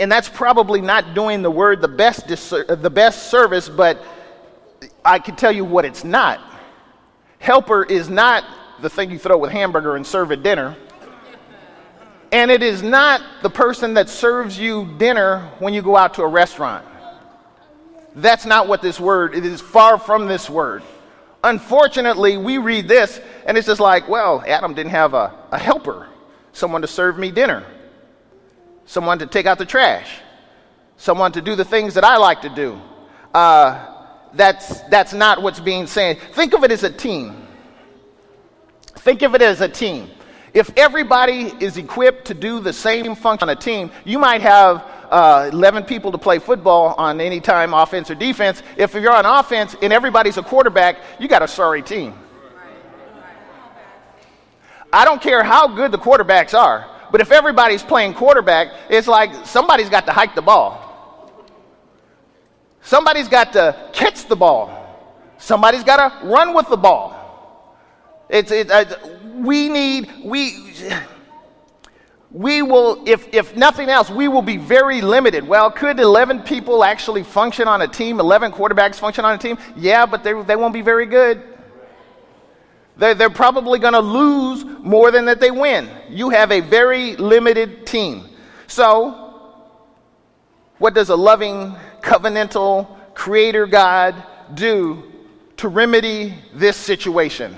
and 0.00 0.10
that's 0.10 0.28
probably 0.28 0.80
not 0.80 1.14
doing 1.14 1.42
the 1.42 1.50
word 1.50 1.82
the 1.82 1.88
best, 1.88 2.26
the 2.26 2.90
best 2.92 3.30
service, 3.30 3.68
but 3.68 4.02
I 5.04 5.18
can 5.18 5.36
tell 5.36 5.52
you 5.52 5.64
what 5.64 5.84
it's 5.84 6.04
not. 6.04 6.40
Helper 7.38 7.84
is 7.84 8.08
not 8.08 8.44
the 8.80 8.88
thing 8.88 9.10
you 9.10 9.18
throw 9.18 9.36
with 9.36 9.52
hamburger 9.52 9.96
and 9.96 10.06
serve 10.06 10.32
at 10.32 10.42
dinner. 10.42 10.74
And 12.32 12.50
it 12.50 12.62
is 12.62 12.82
not 12.82 13.20
the 13.42 13.50
person 13.50 13.94
that 13.94 14.08
serves 14.08 14.58
you 14.58 14.88
dinner 14.98 15.50
when 15.58 15.74
you 15.74 15.82
go 15.82 15.96
out 15.96 16.14
to 16.14 16.22
a 16.22 16.28
restaurant. 16.28 16.86
That's 18.14 18.46
not 18.46 18.68
what 18.68 18.80
this 18.82 18.98
word, 18.98 19.34
it 19.34 19.44
is 19.44 19.60
far 19.60 19.98
from 19.98 20.26
this 20.26 20.48
word. 20.48 20.82
Unfortunately, 21.44 22.36
we 22.38 22.58
read 22.58 22.88
this 22.88 23.20
and 23.46 23.58
it's 23.58 23.66
just 23.66 23.80
like, 23.80 24.08
well, 24.08 24.42
Adam 24.46 24.74
didn't 24.74 24.92
have 24.92 25.12
a, 25.12 25.34
a 25.50 25.58
helper, 25.58 26.08
someone 26.52 26.82
to 26.82 26.88
serve 26.88 27.18
me 27.18 27.30
dinner, 27.30 27.64
someone 28.90 29.20
to 29.20 29.26
take 29.26 29.46
out 29.46 29.56
the 29.56 29.64
trash, 29.64 30.18
someone 30.96 31.30
to 31.30 31.40
do 31.40 31.54
the 31.54 31.64
things 31.64 31.94
that 31.94 32.02
I 32.02 32.16
like 32.16 32.40
to 32.40 32.48
do. 32.48 32.80
Uh, 33.32 33.86
that's, 34.34 34.80
that's 34.82 35.12
not 35.12 35.40
what's 35.40 35.60
being 35.60 35.86
said. 35.86 36.18
Think 36.32 36.54
of 36.54 36.64
it 36.64 36.72
as 36.72 36.82
a 36.82 36.90
team. 36.90 37.46
Think 38.96 39.22
of 39.22 39.36
it 39.36 39.42
as 39.42 39.60
a 39.60 39.68
team. 39.68 40.10
If 40.52 40.76
everybody 40.76 41.52
is 41.60 41.76
equipped 41.76 42.24
to 42.26 42.34
do 42.34 42.58
the 42.58 42.72
same 42.72 43.14
function 43.14 43.48
on 43.48 43.56
a 43.56 43.60
team, 43.60 43.92
you 44.04 44.18
might 44.18 44.40
have 44.40 44.84
uh, 45.08 45.50
11 45.52 45.84
people 45.84 46.10
to 46.10 46.18
play 46.18 46.40
football 46.40 46.94
on 46.98 47.20
any 47.20 47.40
time, 47.40 47.72
offense 47.72 48.10
or 48.10 48.16
defense. 48.16 48.60
If 48.76 48.94
you're 48.94 49.14
on 49.14 49.24
offense 49.24 49.76
and 49.80 49.92
everybody's 49.92 50.36
a 50.36 50.42
quarterback, 50.42 50.96
you 51.20 51.28
got 51.28 51.42
a 51.42 51.48
sorry 51.48 51.82
team. 51.82 52.12
I 54.92 55.04
don't 55.04 55.22
care 55.22 55.44
how 55.44 55.68
good 55.68 55.92
the 55.92 55.98
quarterbacks 55.98 56.58
are, 56.58 56.90
but 57.10 57.20
if 57.20 57.30
everybody's 57.32 57.82
playing 57.82 58.14
quarterback, 58.14 58.68
it's 58.88 59.08
like 59.08 59.46
somebody's 59.46 59.88
got 59.88 60.06
to 60.06 60.12
hike 60.12 60.34
the 60.34 60.42
ball. 60.42 60.86
Somebody's 62.82 63.28
got 63.28 63.52
to 63.52 63.90
catch 63.92 64.26
the 64.26 64.36
ball. 64.36 64.76
Somebody's 65.38 65.84
got 65.84 65.96
to 65.96 66.26
run 66.26 66.54
with 66.54 66.68
the 66.68 66.76
ball. 66.76 67.16
It's, 68.28 68.50
it, 68.50 68.70
uh, 68.70 68.84
we 69.36 69.68
need, 69.68 70.10
we, 70.24 70.72
we 72.30 72.62
will, 72.62 73.02
if, 73.06 73.32
if 73.34 73.56
nothing 73.56 73.88
else, 73.88 74.08
we 74.08 74.28
will 74.28 74.42
be 74.42 74.56
very 74.56 75.00
limited. 75.00 75.46
Well, 75.46 75.70
could 75.70 75.98
11 75.98 76.42
people 76.42 76.84
actually 76.84 77.24
function 77.24 77.66
on 77.66 77.82
a 77.82 77.88
team, 77.88 78.20
11 78.20 78.52
quarterbacks 78.52 78.96
function 78.96 79.24
on 79.24 79.34
a 79.34 79.38
team? 79.38 79.58
Yeah, 79.76 80.06
but 80.06 80.22
they, 80.22 80.40
they 80.42 80.56
won't 80.56 80.74
be 80.74 80.82
very 80.82 81.06
good. 81.06 81.42
They're, 83.00 83.14
they're 83.14 83.30
probably 83.30 83.78
going 83.78 83.94
to 83.94 84.00
lose 84.00 84.62
more 84.64 85.10
than 85.10 85.24
that 85.24 85.40
they 85.40 85.50
win. 85.50 85.88
You 86.10 86.28
have 86.28 86.52
a 86.52 86.60
very 86.60 87.16
limited 87.16 87.86
team. 87.86 88.28
So, 88.66 89.56
what 90.76 90.92
does 90.92 91.08
a 91.08 91.16
loving, 91.16 91.74
covenantal, 92.02 93.14
creator 93.14 93.66
God 93.66 94.22
do 94.52 95.02
to 95.56 95.68
remedy 95.68 96.34
this 96.52 96.76
situation? 96.76 97.56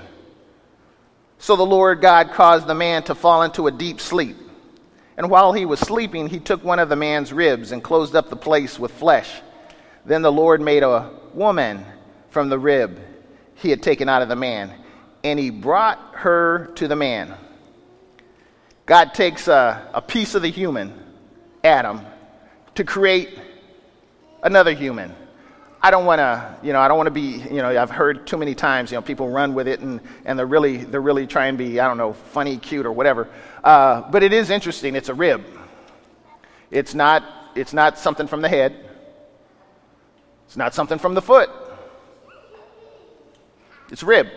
So 1.39 1.57
the 1.57 1.65
Lord 1.65 1.99
God 1.99 2.31
caused 2.31 2.65
the 2.65 2.73
man 2.73 3.03
to 3.03 3.15
fall 3.15 3.43
into 3.43 3.67
a 3.67 3.71
deep 3.71 3.99
sleep. 3.99 4.37
And 5.17 5.29
while 5.29 5.51
he 5.51 5.65
was 5.65 5.81
sleeping, 5.81 6.29
he 6.29 6.39
took 6.39 6.63
one 6.63 6.79
of 6.79 6.87
the 6.87 6.95
man's 6.95 7.33
ribs 7.33 7.73
and 7.73 7.83
closed 7.83 8.15
up 8.15 8.29
the 8.29 8.37
place 8.37 8.79
with 8.79 8.91
flesh. 8.91 9.29
Then 10.05 10.21
the 10.21 10.31
Lord 10.31 10.61
made 10.61 10.83
a 10.83 11.11
woman 11.33 11.85
from 12.29 12.47
the 12.47 12.57
rib 12.57 12.97
he 13.55 13.69
had 13.69 13.83
taken 13.83 14.07
out 14.07 14.21
of 14.21 14.29
the 14.29 14.37
man, 14.37 14.73
and 15.23 15.39
he 15.39 15.49
brought 15.49 15.99
her 16.15 16.71
to 16.75 16.87
the 16.87 16.95
man. 16.95 17.33
God 18.85 19.13
takes 19.13 19.47
a, 19.47 19.89
a 19.93 20.01
piece 20.01 20.35
of 20.35 20.41
the 20.41 20.49
human, 20.49 20.93
Adam, 21.63 22.01
to 22.75 22.83
create 22.83 23.39
another 24.41 24.73
human. 24.73 25.15
I 25.81 25.91
don't 25.91 26.05
want 26.05 26.19
to, 26.19 26.57
you 26.63 26.73
know, 26.73 26.79
I 26.79 26.87
don't 26.87 26.97
want 26.97 27.07
to 27.07 27.11
be, 27.11 27.43
you 27.53 27.61
know, 27.61 27.81
I've 27.81 27.89
heard 27.89 28.25
too 28.25 28.37
many 28.37 28.55
times, 28.55 28.91
you 28.91 28.97
know, 28.97 29.01
people 29.01 29.29
run 29.29 29.53
with 29.53 29.67
it 29.67 29.81
and, 29.81 29.99
and 30.25 30.39
they're 30.39 30.45
really, 30.45 30.77
they're 30.77 31.01
really 31.01 31.27
trying 31.27 31.57
to 31.57 31.63
be, 31.63 31.79
I 31.79 31.87
don't 31.87 31.97
know, 31.97 32.13
funny, 32.13 32.57
cute, 32.57 32.85
or 32.85 32.91
whatever. 32.91 33.29
Uh, 33.63 34.09
but 34.09 34.23
it 34.23 34.31
is 34.31 34.49
interesting. 34.49 34.95
It's 34.95 35.09
a 35.09 35.13
rib. 35.13 35.45
It's 36.71 36.93
not, 36.93 37.23
it's 37.55 37.73
not 37.73 37.97
something 37.97 38.27
from 38.27 38.41
the 38.41 38.49
head. 38.49 38.75
It's 40.45 40.57
not 40.57 40.73
something 40.73 40.99
from 40.99 41.15
the 41.15 41.21
foot. 41.21 41.49
It's 43.91 44.03
rib, 44.03 44.27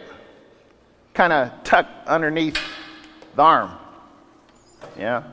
kind 1.17 1.33
of 1.33 1.51
tucked 1.65 2.07
underneath 2.07 2.59
the 3.35 3.43
arm. 3.43 3.73
Yeah 4.99 5.25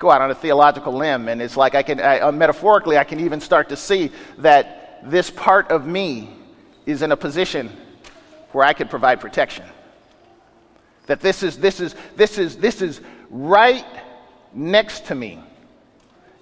go 0.00 0.12
out 0.12 0.22
on 0.22 0.30
a 0.30 0.34
theological 0.34 0.92
limb 0.92 1.26
and 1.26 1.42
it's 1.42 1.56
like 1.56 1.74
i 1.74 1.82
can 1.82 1.98
I, 1.98 2.20
uh, 2.20 2.30
metaphorically 2.30 2.96
i 2.96 3.02
can 3.02 3.18
even 3.18 3.40
start 3.40 3.68
to 3.70 3.76
see 3.76 4.12
that 4.38 5.00
this 5.02 5.28
part 5.28 5.72
of 5.72 5.86
me 5.86 6.30
is 6.88 7.02
in 7.02 7.12
a 7.12 7.16
position 7.16 7.70
where 8.52 8.64
I 8.64 8.72
could 8.72 8.88
provide 8.88 9.20
protection. 9.20 9.64
That 11.06 11.20
this 11.20 11.42
is, 11.42 11.58
this 11.58 11.80
is, 11.80 11.94
this 12.16 12.38
is, 12.38 12.56
this 12.56 12.82
is 12.82 13.00
right 13.30 13.84
next 14.54 15.06
to 15.06 15.14
me. 15.14 15.40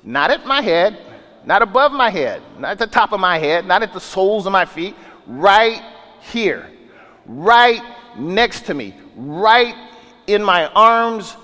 Not 0.03 0.31
at 0.31 0.47
my 0.47 0.61
head, 0.61 0.99
not 1.45 1.62
above 1.62 1.93
my 1.93 2.11
head, 2.11 2.43
not 2.59 2.73
at 2.73 2.79
the 2.79 2.87
top 2.87 3.12
of 3.12 3.21
my 3.21 3.38
head, 3.38 3.67
not 3.67 3.83
at 3.83 3.93
the 3.93 4.00
soles 4.00 4.47
of 4.47 4.53
my 4.53 4.65
feet, 4.65 4.95
right 5.26 5.83
here, 6.21 6.71
right 7.26 7.83
next 8.18 8.66
to 8.66 8.75
me, 8.75 8.94
right 9.16 9.75
in 10.26 10.42
my 10.42 10.66
arms 10.66 11.37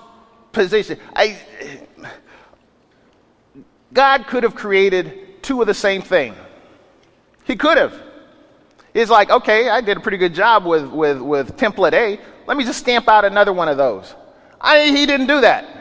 position. 0.53 0.99
I, 1.15 1.39
God 3.93 4.27
could 4.27 4.43
have 4.43 4.55
created 4.55 5.43
two 5.43 5.61
of 5.61 5.67
the 5.67 5.75
same 5.75 6.03
thing. 6.03 6.35
He 7.45 7.57
could 7.57 7.79
have. 7.79 8.01
He's 8.95 9.11
like, 9.11 9.31
okay, 9.31 9.69
I 9.69 9.81
did 9.81 9.97
a 9.97 10.01
pretty 10.01 10.19
good 10.19 10.35
job 10.35 10.67
with, 10.67 10.87
with, 10.87 11.21
with 11.21 11.57
template 11.57 11.95
A. 11.95 12.21
Let 12.47 12.57
me 12.57 12.65
just 12.65 12.81
stamp 12.81 13.09
out 13.09 13.25
another 13.25 13.53
one 13.53 13.69
of 13.69 13.77
those. 13.77 14.15
I, 14.61 14.87
he 14.87 15.07
didn't 15.07 15.27
do 15.27 15.41
that. 15.41 15.79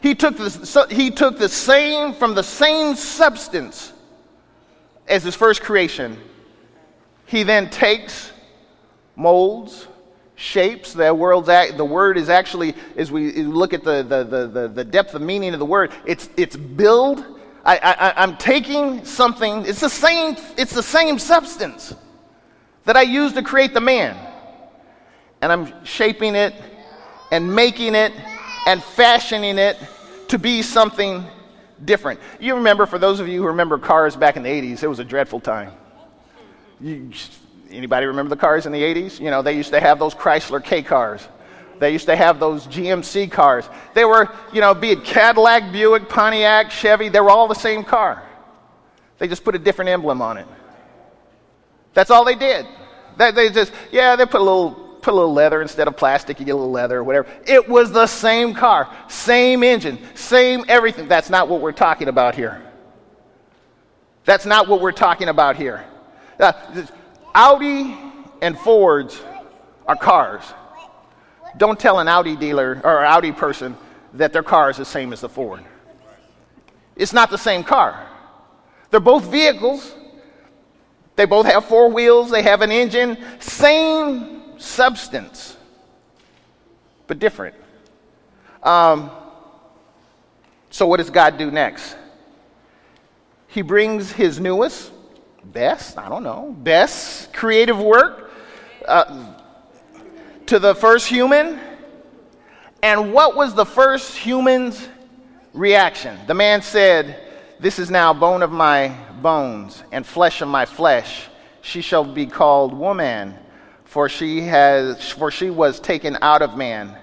He 0.00 0.14
took, 0.14 0.36
the, 0.36 0.50
so 0.50 0.86
he 0.88 1.10
took 1.10 1.38
the 1.38 1.48
same, 1.48 2.12
from 2.14 2.34
the 2.34 2.42
same 2.42 2.94
substance 2.96 3.92
as 5.06 5.22
his 5.22 5.34
first 5.34 5.62
creation. 5.62 6.18
He 7.26 7.42
then 7.42 7.70
takes, 7.70 8.32
molds, 9.16 9.86
shapes. 10.42 10.92
The, 10.92 11.14
world's 11.14 11.48
act, 11.48 11.76
the 11.76 11.84
word 11.84 12.18
is 12.18 12.28
actually, 12.28 12.74
as 12.96 13.10
we 13.10 13.42
look 13.42 13.72
at 13.72 13.84
the, 13.84 14.02
the, 14.02 14.46
the, 14.46 14.68
the 14.68 14.84
depth 14.84 15.14
of 15.14 15.22
meaning 15.22 15.52
of 15.54 15.58
the 15.58 15.66
word, 15.66 15.92
it's, 16.04 16.28
it's 16.36 16.56
build 16.56 17.24
I, 17.64 17.76
I, 17.76 18.22
I'm 18.22 18.36
taking 18.36 19.04
something, 19.04 19.64
it's 19.66 19.80
the, 19.80 19.88
same, 19.88 20.36
it's 20.56 20.74
the 20.74 20.82
same 20.82 21.18
substance 21.18 21.94
that 22.84 22.96
I 22.96 23.02
used 23.02 23.36
to 23.36 23.42
create 23.42 23.72
the 23.72 23.80
man. 23.80 24.16
And 25.40 25.52
I'm 25.52 25.84
shaping 25.84 26.34
it 26.34 26.54
and 27.30 27.54
making 27.54 27.94
it 27.94 28.12
and 28.66 28.82
fashioning 28.82 29.58
it 29.58 29.76
to 30.28 30.38
be 30.38 30.62
something 30.62 31.24
different. 31.84 32.20
You 32.40 32.56
remember, 32.56 32.86
for 32.86 32.98
those 32.98 33.20
of 33.20 33.28
you 33.28 33.40
who 33.42 33.48
remember 33.48 33.78
cars 33.78 34.16
back 34.16 34.36
in 34.36 34.42
the 34.42 34.48
80s, 34.48 34.82
it 34.82 34.88
was 34.88 34.98
a 34.98 35.04
dreadful 35.04 35.40
time. 35.40 35.72
You, 36.80 37.10
anybody 37.72 38.06
remember 38.06 38.30
the 38.30 38.40
cars 38.40 38.66
in 38.66 38.72
the 38.72 38.82
80s? 38.82 39.20
You 39.20 39.30
know, 39.30 39.42
they 39.42 39.56
used 39.56 39.70
to 39.70 39.80
have 39.80 39.98
those 39.98 40.14
Chrysler 40.14 40.62
K 40.62 40.82
cars. 40.82 41.26
They 41.78 41.90
used 41.90 42.06
to 42.06 42.14
have 42.14 42.38
those 42.38 42.66
GMC 42.68 43.30
cars. 43.30 43.68
They 43.94 44.04
were, 44.04 44.30
you 44.52 44.60
know, 44.60 44.72
be 44.74 44.90
it 44.90 45.04
Cadillac, 45.04 45.72
Buick, 45.72 46.08
Pontiac, 46.08 46.70
Chevy, 46.70 47.08
they 47.08 47.20
were 47.20 47.30
all 47.30 47.48
the 47.48 47.54
same 47.54 47.82
car. 47.82 48.22
They 49.18 49.28
just 49.28 49.44
put 49.44 49.54
a 49.54 49.58
different 49.58 49.88
emblem 49.88 50.22
on 50.22 50.36
it. 50.36 50.46
That's 51.94 52.10
all 52.10 52.24
they 52.24 52.34
did. 52.34 52.66
They, 53.16 53.50
just, 53.50 53.72
yeah, 53.90 54.16
they 54.16 54.26
put 54.26 54.40
a 54.40 54.44
little 54.44 54.82
put 55.02 55.12
a 55.12 55.16
little 55.16 55.32
leather 55.32 55.60
instead 55.60 55.88
of 55.88 55.96
plastic, 55.96 56.38
you 56.38 56.46
get 56.46 56.52
a 56.52 56.54
little 56.54 56.70
leather 56.70 56.98
or 56.98 57.04
whatever. 57.04 57.28
It 57.44 57.68
was 57.68 57.90
the 57.90 58.06
same 58.06 58.54
car, 58.54 58.88
same 59.08 59.64
engine, 59.64 59.98
same 60.14 60.64
everything. 60.68 61.08
That's 61.08 61.28
not 61.28 61.48
what 61.48 61.60
we're 61.60 61.72
talking 61.72 62.06
about 62.06 62.36
here. 62.36 62.62
That's 64.24 64.46
not 64.46 64.68
what 64.68 64.80
we're 64.80 64.92
talking 64.92 65.28
about 65.28 65.56
here. 65.56 65.84
Uh, 66.38 66.52
Audi 67.34 67.96
and 68.40 68.58
Fords 68.58 69.20
are 69.86 69.96
cars. 69.96 70.44
Don't 71.56 71.78
tell 71.78 71.98
an 71.98 72.08
Audi 72.08 72.36
dealer 72.36 72.80
or 72.84 73.04
Audi 73.04 73.32
person 73.32 73.76
that 74.14 74.32
their 74.32 74.42
car 74.42 74.70
is 74.70 74.76
the 74.76 74.84
same 74.84 75.12
as 75.12 75.20
the 75.20 75.28
Ford. 75.28 75.62
It's 76.96 77.12
not 77.12 77.30
the 77.30 77.38
same 77.38 77.64
car. 77.64 78.06
They're 78.90 79.00
both 79.00 79.30
vehicles. 79.30 79.94
They 81.16 81.26
both 81.26 81.46
have 81.46 81.66
four 81.66 81.90
wheels, 81.90 82.30
they 82.30 82.42
have 82.42 82.62
an 82.62 82.72
engine, 82.72 83.18
same 83.38 84.58
substance, 84.58 85.56
but 87.06 87.18
different. 87.18 87.54
Um, 88.62 89.10
so, 90.70 90.86
what 90.86 90.98
does 90.98 91.10
God 91.10 91.36
do 91.36 91.50
next? 91.50 91.96
He 93.48 93.60
brings 93.60 94.10
his 94.10 94.40
newest, 94.40 94.90
best, 95.44 95.98
I 95.98 96.08
don't 96.08 96.22
know, 96.22 96.54
best 96.58 97.32
creative 97.32 97.78
work, 97.78 98.30
uh, 98.86 99.34
to 100.46 100.58
the 100.58 100.74
first 100.74 101.06
human. 101.06 101.58
And 102.82 103.12
what 103.12 103.36
was 103.36 103.54
the 103.54 103.64
first 103.64 104.16
human's 104.16 104.88
reaction? 105.52 106.18
The 106.26 106.34
man 106.34 106.62
said, 106.62 107.20
This 107.60 107.78
is 107.78 107.90
now 107.90 108.12
bone 108.12 108.42
of 108.42 108.50
my 108.50 108.88
bones 109.22 109.82
and 109.92 110.04
flesh 110.04 110.42
of 110.42 110.48
my 110.48 110.64
flesh. 110.64 111.28
She 111.60 111.80
shall 111.80 112.04
be 112.04 112.26
called 112.26 112.72
woman, 112.72 113.34
for 113.84 114.08
she, 114.08 114.40
has, 114.42 115.10
for 115.10 115.30
she 115.30 115.48
was 115.48 115.78
taken 115.78 116.18
out 116.22 116.42
of 116.42 116.56
man. 116.56 116.96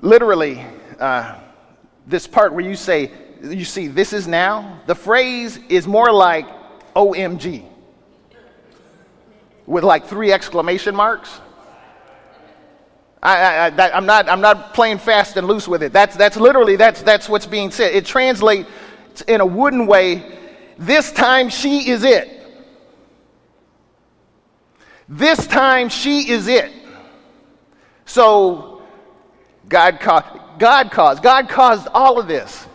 Literally, 0.00 0.64
uh, 1.00 1.40
this 2.06 2.26
part 2.26 2.52
where 2.52 2.64
you 2.64 2.76
say, 2.76 3.10
you 3.42 3.64
see, 3.64 3.88
this 3.88 4.12
is 4.12 4.28
now, 4.28 4.80
the 4.86 4.94
phrase 4.94 5.58
is 5.68 5.86
more 5.86 6.12
like 6.12 6.46
OMG 6.94 7.64
with 9.66 9.84
like 9.84 10.06
three 10.06 10.32
exclamation 10.32 10.94
marks. 10.94 11.40
I, 13.22 13.68
am 13.68 14.04
not, 14.04 14.28
I'm 14.28 14.42
not 14.42 14.74
playing 14.74 14.98
fast 14.98 15.38
and 15.38 15.46
loose 15.46 15.66
with 15.66 15.82
it. 15.82 15.94
That's, 15.94 16.14
that's 16.14 16.36
literally, 16.36 16.76
that's, 16.76 17.00
that's 17.00 17.26
what's 17.26 17.46
being 17.46 17.70
said. 17.70 17.94
It 17.94 18.04
translates 18.04 18.68
in 19.26 19.40
a 19.40 19.46
wooden 19.46 19.86
way, 19.86 20.38
this 20.76 21.10
time 21.10 21.48
she 21.48 21.88
is 21.88 22.04
it. 22.04 22.30
This 25.08 25.46
time 25.46 25.88
she 25.88 26.30
is 26.30 26.48
it. 26.48 26.70
So 28.04 28.82
God 29.68 30.00
caused, 30.00 30.26
God 30.58 30.90
caused, 30.90 31.22
God 31.22 31.48
caused 31.48 31.88
all 31.94 32.18
of 32.18 32.28
this. 32.28 32.66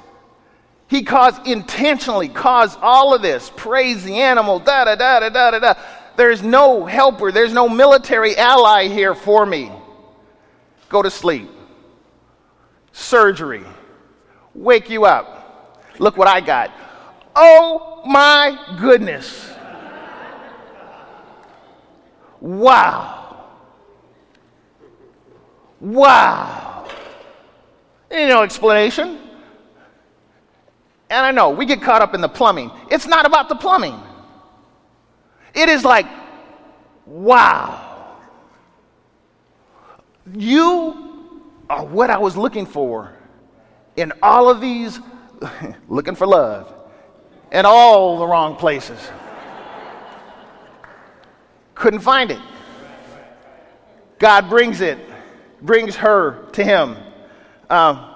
He 0.89 1.03
caused 1.03 1.46
intentionally 1.46 2.29
caused 2.29 2.79
all 2.81 3.13
of 3.13 3.22
this. 3.22 3.51
Praise 3.55 4.03
the 4.03 4.15
animal, 4.22 4.60
da 4.60 4.86
da 4.86 4.96
da 4.96 5.19
da 5.19 5.29
da 5.29 5.51
da 5.51 5.60
da. 5.60 5.74
There's 6.17 6.41
no 6.41 6.86
helper, 6.86 7.31
there's 7.31 7.53
no 7.53 7.69
military 7.69 8.36
ally 8.36 8.88
here 8.88 9.13
for 9.13 9.46
me. 9.46 9.72
Go 10.89 11.03
to 11.03 11.12
sleep. 11.12 11.48
Surgery. 12.91 13.63
Wake 14.55 14.89
you 14.89 15.05
up. 15.05 15.77
Look 16.00 16.17
what 16.17 16.27
I 16.27 16.41
got. 16.41 16.72
Oh 17.36 18.01
my 18.05 18.58
goodness. 18.79 19.53
Wow. 22.41 23.46
Wow. 25.79 26.88
Ain't 28.10 28.29
no 28.29 28.41
explanation. 28.41 29.28
And 31.09 31.25
I 31.25 31.31
know 31.31 31.49
we 31.49 31.65
get 31.65 31.81
caught 31.81 32.01
up 32.01 32.13
in 32.13 32.21
the 32.21 32.29
plumbing. 32.29 32.71
It's 32.91 33.07
not 33.07 33.25
about 33.25 33.49
the 33.49 33.55
plumbing. 33.55 33.99
It 35.55 35.69
is 35.69 35.83
like, 35.83 36.05
wow. 37.05 38.17
You 40.35 41.41
are 41.69 41.85
what 41.85 42.09
I 42.09 42.17
was 42.17 42.37
looking 42.37 42.65
for 42.65 43.15
in 43.95 44.13
all 44.21 44.49
of 44.49 44.61
these, 44.61 44.99
looking 45.89 46.15
for 46.15 46.27
love, 46.27 46.71
in 47.51 47.65
all 47.65 48.19
the 48.19 48.27
wrong 48.27 48.55
places. 48.55 48.99
Couldn't 51.73 52.01
find 52.01 52.29
it. 52.29 52.39
God 54.19 54.49
brings 54.49 54.81
it, 54.81 54.99
brings 55.61 55.95
her 55.95 56.45
to 56.51 56.63
him. 56.63 56.97
Um, 57.69 58.13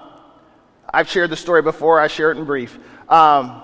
I've 0.94 1.08
shared 1.08 1.30
the 1.30 1.36
story 1.36 1.60
before, 1.60 1.98
I 1.98 2.06
share 2.06 2.30
it 2.30 2.38
in 2.38 2.44
brief. 2.44 2.78
Um, 3.08 3.60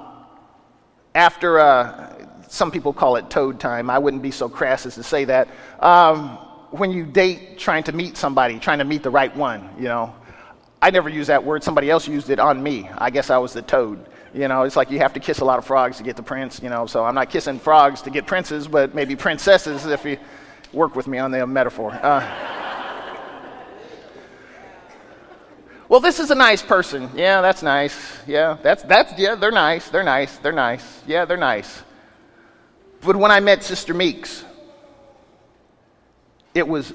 after, 1.15 1.61
uh, 1.61 2.27
some 2.49 2.73
people 2.73 2.93
call 2.93 3.15
it 3.17 3.31
toad 3.31 3.61
time, 3.61 3.89
I 3.89 3.99
wouldn't 3.99 4.23
be 4.23 4.33
so 4.33 4.49
crass 4.49 4.85
as 4.85 4.97
to 4.97 5.05
say 5.05 5.25
that. 5.27 5.47
Um, 5.79 6.39
when 6.73 6.91
you 6.91 7.07
date 7.07 7.57
trying 7.57 7.85
to 7.85 7.93
meet 7.93 8.17
somebody, 8.17 8.59
trying 8.59 8.79
to 8.79 8.85
meet 8.85 9.05
the 9.05 9.11
right 9.11 9.35
one, 9.37 9.69
you 9.79 9.85
know. 9.85 10.13
I 10.83 10.91
never 10.91 11.09
used 11.09 11.29
that 11.29 11.45
word, 11.45 11.63
somebody 11.63 11.89
else 11.89 12.09
used 12.09 12.31
it 12.31 12.41
on 12.41 12.61
me. 12.61 12.89
I 12.99 13.11
guess 13.11 13.31
I 13.31 13.39
was 13.39 13.53
the 13.53 13.63
toad. 13.63 14.07
You 14.35 14.49
know, 14.49 14.63
it's 14.63 14.77
like 14.77 14.91
you 14.91 14.99
have 14.99 15.13
to 15.13 15.21
kiss 15.21 15.39
a 15.39 15.45
lot 15.45 15.59
of 15.59 15.65
frogs 15.65 15.99
to 15.99 16.03
get 16.03 16.17
the 16.17 16.23
prince, 16.23 16.61
you 16.63 16.69
know. 16.69 16.87
So 16.87 17.05
I'm 17.05 17.15
not 17.15 17.31
kissing 17.31 17.59
frogs 17.61 18.03
to 18.03 18.11
get 18.11 18.27
princes, 18.27 18.67
but 18.67 18.95
maybe 18.95 19.15
princesses 19.15 19.87
if 19.87 20.05
you 20.05 20.19
work 20.73 20.97
with 20.97 21.07
me 21.07 21.19
on 21.19 21.31
the 21.31 21.47
metaphor. 21.47 21.93
Uh, 21.93 22.60
well, 25.91 25.99
this 25.99 26.21
is 26.21 26.31
a 26.31 26.37
nice 26.37 26.63
person. 26.63 27.11
Yeah, 27.17 27.41
that's 27.41 27.65
nice. 27.65 28.21
Yeah, 28.25 28.57
that's, 28.63 28.85
that's, 28.85 29.19
yeah, 29.19 29.35
they're 29.35 29.51
nice. 29.51 29.89
They're 29.89 30.05
nice. 30.05 30.39
They're 30.39 30.53
nice. 30.53 31.03
Yeah, 31.05 31.25
they're 31.25 31.37
nice. 31.37 31.83
But 33.01 33.17
when 33.17 33.33
I 33.33 33.41
met 33.41 33.65
Sister 33.65 33.93
Meeks, 33.93 34.45
it 36.55 36.69
was 36.69 36.95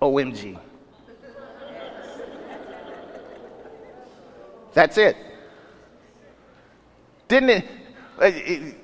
OMG. 0.00 0.58
That's 4.74 4.98
it. 4.98 5.16
Didn't 7.28 7.50
it, 7.50 7.64
uh, 8.20 8.30
it? 8.34 8.74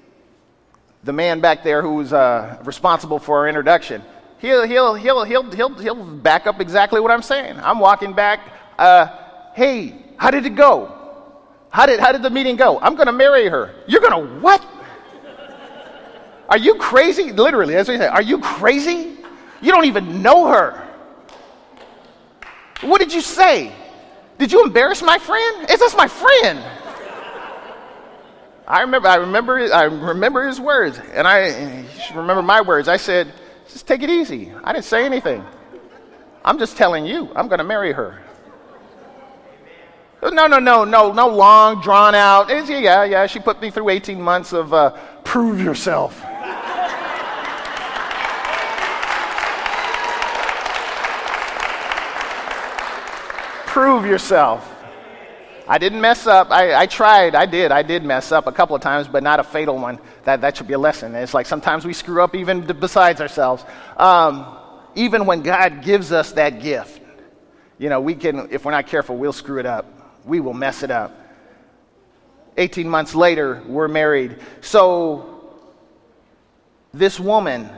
the 1.02 1.12
man 1.12 1.40
back 1.40 1.64
there 1.64 1.83
who 1.83 1.94
was 1.94 2.12
uh, 2.12 2.62
responsible 2.64 3.18
for 3.18 3.38
our 3.38 3.48
introduction, 3.48 4.00
he'll, 4.38 4.64
he'll, 4.64 4.94
he'll, 4.94 5.24
he'll, 5.24 5.50
he'll, 5.50 5.74
he'll 5.74 6.04
back 6.04 6.46
up 6.46 6.61
exactly 6.61 7.00
what 7.00 7.11
I'm 7.11 7.22
saying. 7.22 7.59
I'm 7.59 7.81
walking 7.81 8.12
back. 8.12 8.58
Uh, 8.78 9.08
hey, 9.54 9.94
how 10.16 10.30
did 10.30 10.46
it 10.46 10.54
go? 10.54 10.94
How 11.70 11.86
did, 11.86 12.00
how 12.00 12.12
did 12.12 12.22
the 12.22 12.30
meeting 12.30 12.56
go? 12.56 12.78
I'm 12.80 12.94
going 12.94 13.06
to 13.06 13.12
marry 13.12 13.48
her. 13.48 13.74
You're 13.86 14.00
going 14.00 14.12
to 14.12 14.40
what? 14.40 14.64
Are 16.48 16.56
you 16.56 16.76
crazy? 16.76 17.32
Literally, 17.32 17.74
as 17.74 17.88
we 17.88 17.98
say, 17.98 18.06
are 18.06 18.22
you 18.22 18.38
crazy? 18.38 19.16
You 19.60 19.72
don't 19.72 19.84
even 19.84 20.22
know 20.22 20.46
her. 20.48 20.86
What 22.80 23.00
did 23.00 23.12
you 23.12 23.20
say? 23.20 23.72
Did 24.38 24.52
you 24.52 24.64
embarrass 24.64 25.02
my 25.02 25.18
friend? 25.18 25.68
Is 25.68 25.80
this 25.80 25.96
my 25.96 26.06
friend? 26.06 26.64
I 28.66 28.82
remember, 28.82 29.08
I 29.08 29.16
remember, 29.16 29.72
I 29.72 29.84
remember 29.84 30.46
his 30.46 30.60
words, 30.60 31.00
and 31.12 31.26
I 31.26 31.84
remember 32.14 32.42
my 32.42 32.60
words. 32.60 32.86
I 32.86 32.98
said, 32.98 33.32
"Just 33.66 33.86
take 33.86 34.02
it 34.02 34.10
easy." 34.10 34.52
I 34.62 34.72
didn't 34.74 34.84
say 34.84 35.06
anything. 35.06 35.42
I'm 36.44 36.58
just 36.58 36.76
telling 36.76 37.06
you, 37.06 37.30
I'm 37.34 37.48
going 37.48 37.58
to 37.58 37.64
marry 37.64 37.92
her. 37.92 38.22
No, 40.22 40.46
no, 40.46 40.59
no, 40.59 40.85
no, 40.85 41.12
no 41.12 41.28
long, 41.28 41.81
drawn 41.81 42.14
out. 42.14 42.48
Yeah, 42.48 43.04
yeah. 43.04 43.26
She 43.26 43.38
put 43.38 43.61
me 43.61 43.70
through 43.70 43.90
18 43.90 44.20
months 44.20 44.52
of 44.52 44.74
uh, 44.74 44.90
prove 45.24 45.61
yourself. 45.61 46.24
prove 53.78 54.04
yourself. 54.04 54.74
I 55.68 55.78
didn't 55.78 56.00
mess 56.00 56.26
up. 56.26 56.50
I, 56.50 56.74
I, 56.74 56.87
tried. 56.87 57.37
I 57.37 57.46
did. 57.46 57.70
I 57.70 57.83
did 57.83 58.02
mess 58.02 58.33
up 58.33 58.48
a 58.48 58.52
couple 58.52 58.74
of 58.74 58.83
times, 58.83 59.07
but 59.07 59.22
not 59.22 59.38
a 59.38 59.44
fatal 59.44 59.78
one. 59.78 60.00
That, 60.24 60.40
that 60.40 60.57
should 60.57 60.66
be 60.66 60.74
a 60.74 60.78
lesson. 60.78 61.14
It's 61.14 61.33
like 61.33 61.46
sometimes 61.46 61.85
we 61.85 61.92
screw 61.92 62.20
up 62.20 62.35
even 62.35 62.66
besides 62.81 63.20
ourselves. 63.20 63.64
Um, 63.96 64.57
even 64.96 65.26
when 65.26 65.42
God 65.42 65.85
gives 65.85 66.11
us 66.11 66.33
that 66.33 66.61
gift, 66.61 67.00
you 67.78 67.88
know, 67.88 68.00
we 68.00 68.16
can, 68.16 68.48
if 68.50 68.64
we're 68.64 68.72
not 68.72 68.88
careful, 68.88 69.16
we'll 69.16 69.33
screw 69.33 69.61
it 69.61 69.66
up. 69.66 69.97
We 70.28 70.40
will 70.40 70.54
mess 70.54 70.82
it 70.82 70.90
up. 70.90 71.18
18 72.58 72.88
months 72.88 73.14
later, 73.14 73.62
we're 73.66 73.88
married. 73.88 74.36
So, 74.60 75.56
this 76.92 77.18
woman 77.18 77.70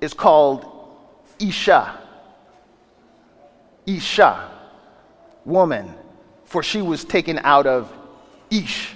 is 0.00 0.12
called 0.12 0.66
Isha. 1.38 2.00
Isha 3.86 4.50
woman, 5.44 5.94
for 6.44 6.62
she 6.62 6.82
was 6.82 7.04
taken 7.04 7.38
out 7.38 7.66
of 7.66 7.92
Ish. 8.50 8.94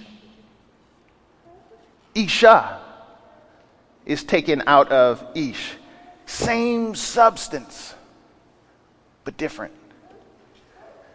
Isha 2.14 2.80
is 4.04 4.24
taken 4.24 4.64
out 4.66 4.90
of 4.90 5.24
Ish. 5.36 5.74
Same 6.26 6.94
substance, 6.96 7.94
but 9.24 9.36
different. 9.36 9.74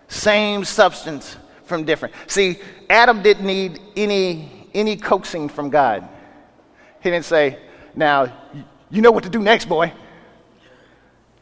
Same 0.08 0.64
substance 0.64 1.38
from 1.64 1.84
different. 1.84 2.14
See, 2.28 2.58
Adam 2.90 3.22
didn't 3.22 3.46
need 3.46 3.80
any, 3.96 4.70
any 4.74 4.98
coaxing 4.98 5.50
from 5.50 5.70
God. 5.70 6.08
He 7.02 7.10
didn't 7.10 7.26
say, 7.26 7.60
Now, 7.96 8.32
you 8.90 9.02
know 9.02 9.12
what 9.12 9.24
to 9.24 9.30
do 9.30 9.40
next, 9.40 9.66
boy. 9.66 9.94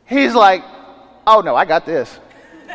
He's 0.06 0.34
like, 0.34 0.64
Oh 1.26 1.42
no, 1.42 1.56
I 1.56 1.66
got 1.66 1.86
this. 1.86 2.20
I, 2.70 2.74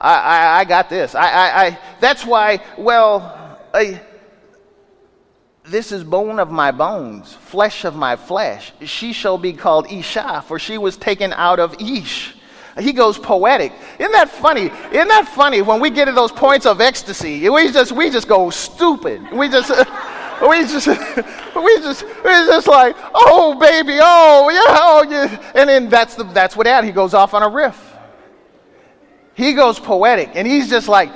I, 0.00 0.60
I 0.60 0.64
got 0.64 0.88
this. 0.88 1.14
I, 1.14 1.28
I, 1.28 1.66
I, 1.66 1.78
that's 2.00 2.24
why, 2.24 2.60
well, 2.78 3.58
I, 3.74 4.00
this 5.64 5.92
is 5.92 6.02
bone 6.02 6.38
of 6.38 6.50
my 6.50 6.72
bones, 6.72 7.34
flesh 7.34 7.84
of 7.84 7.94
my 7.94 8.16
flesh. 8.16 8.72
She 8.84 9.12
shall 9.12 9.38
be 9.38 9.52
called 9.52 9.90
Isha, 9.90 10.44
for 10.46 10.58
she 10.58 10.78
was 10.78 10.96
taken 10.96 11.32
out 11.32 11.60
of 11.60 11.80
Ish. 11.80 12.34
He 12.78 12.92
goes 12.92 13.18
poetic. 13.18 13.72
Isn't 13.98 14.12
that 14.12 14.30
funny? 14.30 14.70
Isn't 14.92 15.08
that 15.08 15.28
funny 15.28 15.62
when 15.62 15.80
we 15.80 15.90
get 15.90 16.04
to 16.04 16.12
those 16.12 16.32
points 16.32 16.66
of 16.66 16.80
ecstasy? 16.80 17.48
We 17.48 17.72
just, 17.72 17.92
we 17.92 18.10
just 18.10 18.28
go 18.28 18.50
stupid. 18.50 19.32
We 19.32 19.48
just. 19.48 19.70
we 20.48 20.62
just, 20.62 20.86
we 20.86 21.78
just, 21.80 22.04
we 22.04 22.30
just 22.30 22.66
like, 22.66 22.96
oh 23.14 23.56
baby, 23.60 23.98
oh 24.00 24.48
yeah, 24.48 24.76
oh 24.78 25.06
yeah, 25.08 25.52
and 25.54 25.68
then 25.68 25.88
that's 25.88 26.14
the, 26.14 26.24
that's 26.24 26.56
what 26.56 26.64
that. 26.64 26.84
He 26.84 26.92
goes 26.92 27.12
off 27.12 27.34
on 27.34 27.42
a 27.42 27.48
riff. 27.48 27.78
He 29.34 29.52
goes 29.52 29.78
poetic, 29.78 30.30
and 30.34 30.46
he's 30.46 30.68
just 30.68 30.88
like, 30.88 31.10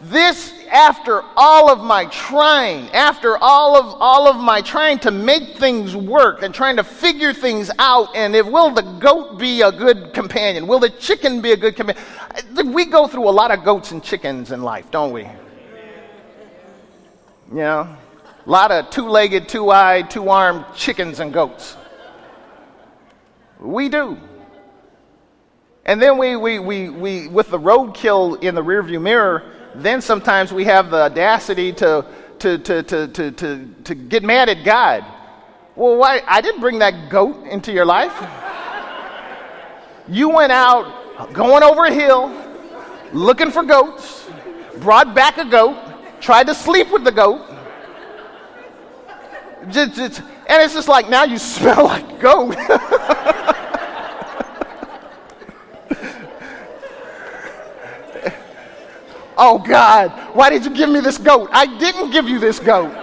this 0.00 0.54
after 0.70 1.22
all 1.36 1.70
of 1.70 1.84
my 1.84 2.06
trying, 2.06 2.88
after 2.90 3.36
all 3.36 3.76
of 3.76 3.96
all 4.00 4.28
of 4.28 4.36
my 4.36 4.62
trying 4.62 4.98
to 5.00 5.10
make 5.10 5.58
things 5.58 5.94
work 5.94 6.42
and 6.42 6.54
trying 6.54 6.76
to 6.76 6.84
figure 6.84 7.34
things 7.34 7.70
out, 7.78 8.14
and 8.16 8.34
if 8.34 8.46
will 8.46 8.70
the 8.70 8.82
goat 8.82 9.38
be 9.38 9.62
a 9.62 9.70
good 9.70 10.14
companion? 10.14 10.66
Will 10.66 10.78
the 10.78 10.90
chicken 10.90 11.40
be 11.40 11.52
a 11.52 11.56
good 11.56 11.76
companion? 11.76 12.02
We 12.72 12.86
go 12.86 13.06
through 13.06 13.28
a 13.28 13.30
lot 13.30 13.50
of 13.50 13.64
goats 13.64 13.90
and 13.90 14.02
chickens 14.02 14.52
in 14.52 14.62
life, 14.62 14.90
don't 14.90 15.12
we? 15.12 15.28
Know? 17.50 17.96
A 18.46 18.50
lot 18.50 18.70
of 18.70 18.90
two 18.90 19.08
legged, 19.08 19.48
two 19.48 19.70
eyed, 19.70 20.08
two 20.08 20.28
armed 20.28 20.64
chickens 20.74 21.20
and 21.20 21.32
goats. 21.32 21.76
We 23.58 23.88
do. 23.88 24.16
And 25.84 26.00
then 26.00 26.16
we, 26.16 26.36
we, 26.36 26.58
we, 26.58 26.88
we 26.88 27.28
with 27.28 27.50
the 27.50 27.58
roadkill 27.58 28.42
in 28.42 28.54
the 28.54 28.62
rearview 28.62 29.02
mirror, 29.02 29.59
then 29.74 30.00
sometimes 30.00 30.52
we 30.52 30.64
have 30.64 30.90
the 30.90 31.02
audacity 31.02 31.72
to, 31.74 32.04
to, 32.38 32.58
to, 32.58 32.82
to, 32.82 33.08
to, 33.08 33.30
to, 33.32 33.74
to 33.84 33.94
get 33.94 34.22
mad 34.22 34.48
at 34.48 34.64
God. 34.64 35.04
Well, 35.76 35.96
why? 35.96 36.22
I 36.26 36.40
didn't 36.40 36.60
bring 36.60 36.78
that 36.80 37.10
goat 37.10 37.46
into 37.46 37.72
your 37.72 37.84
life. 37.84 38.12
You 40.08 40.28
went 40.28 40.52
out 40.52 41.32
going 41.32 41.62
over 41.62 41.84
a 41.84 41.92
hill, 41.92 42.32
looking 43.12 43.50
for 43.50 43.62
goats, 43.62 44.28
brought 44.78 45.14
back 45.14 45.38
a 45.38 45.44
goat, 45.44 45.76
tried 46.20 46.46
to 46.48 46.54
sleep 46.54 46.90
with 46.90 47.04
the 47.04 47.12
goat. 47.12 47.46
Just, 49.68 49.94
just, 49.94 50.20
and 50.20 50.62
it's 50.62 50.74
just 50.74 50.88
like 50.88 51.08
now 51.08 51.24
you 51.24 51.38
smell 51.56 51.84
like 51.84 52.20
goat. 52.20 52.56
oh 59.40 59.58
God, 59.58 60.10
why 60.36 60.50
did 60.50 60.64
you 60.64 60.70
give 60.70 60.88
me 60.88 61.00
this 61.00 61.18
goat? 61.18 61.48
I 61.50 61.78
didn't 61.78 62.10
give 62.10 62.28
you 62.28 62.38
this 62.38 62.60
goat. 62.60 62.94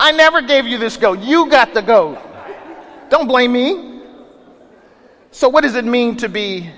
I 0.00 0.12
never 0.12 0.40
gave 0.40 0.66
you 0.66 0.78
this 0.78 0.96
goat. 0.96 1.20
You 1.20 1.48
got 1.48 1.74
the 1.74 1.82
goat. 1.82 2.18
Don't 3.10 3.28
blame 3.28 3.52
me. 3.52 4.00
So, 5.30 5.48
what 5.48 5.60
does 5.60 5.76
it 5.76 5.84
mean 5.84 6.16
to 6.16 6.28
be, 6.28 6.70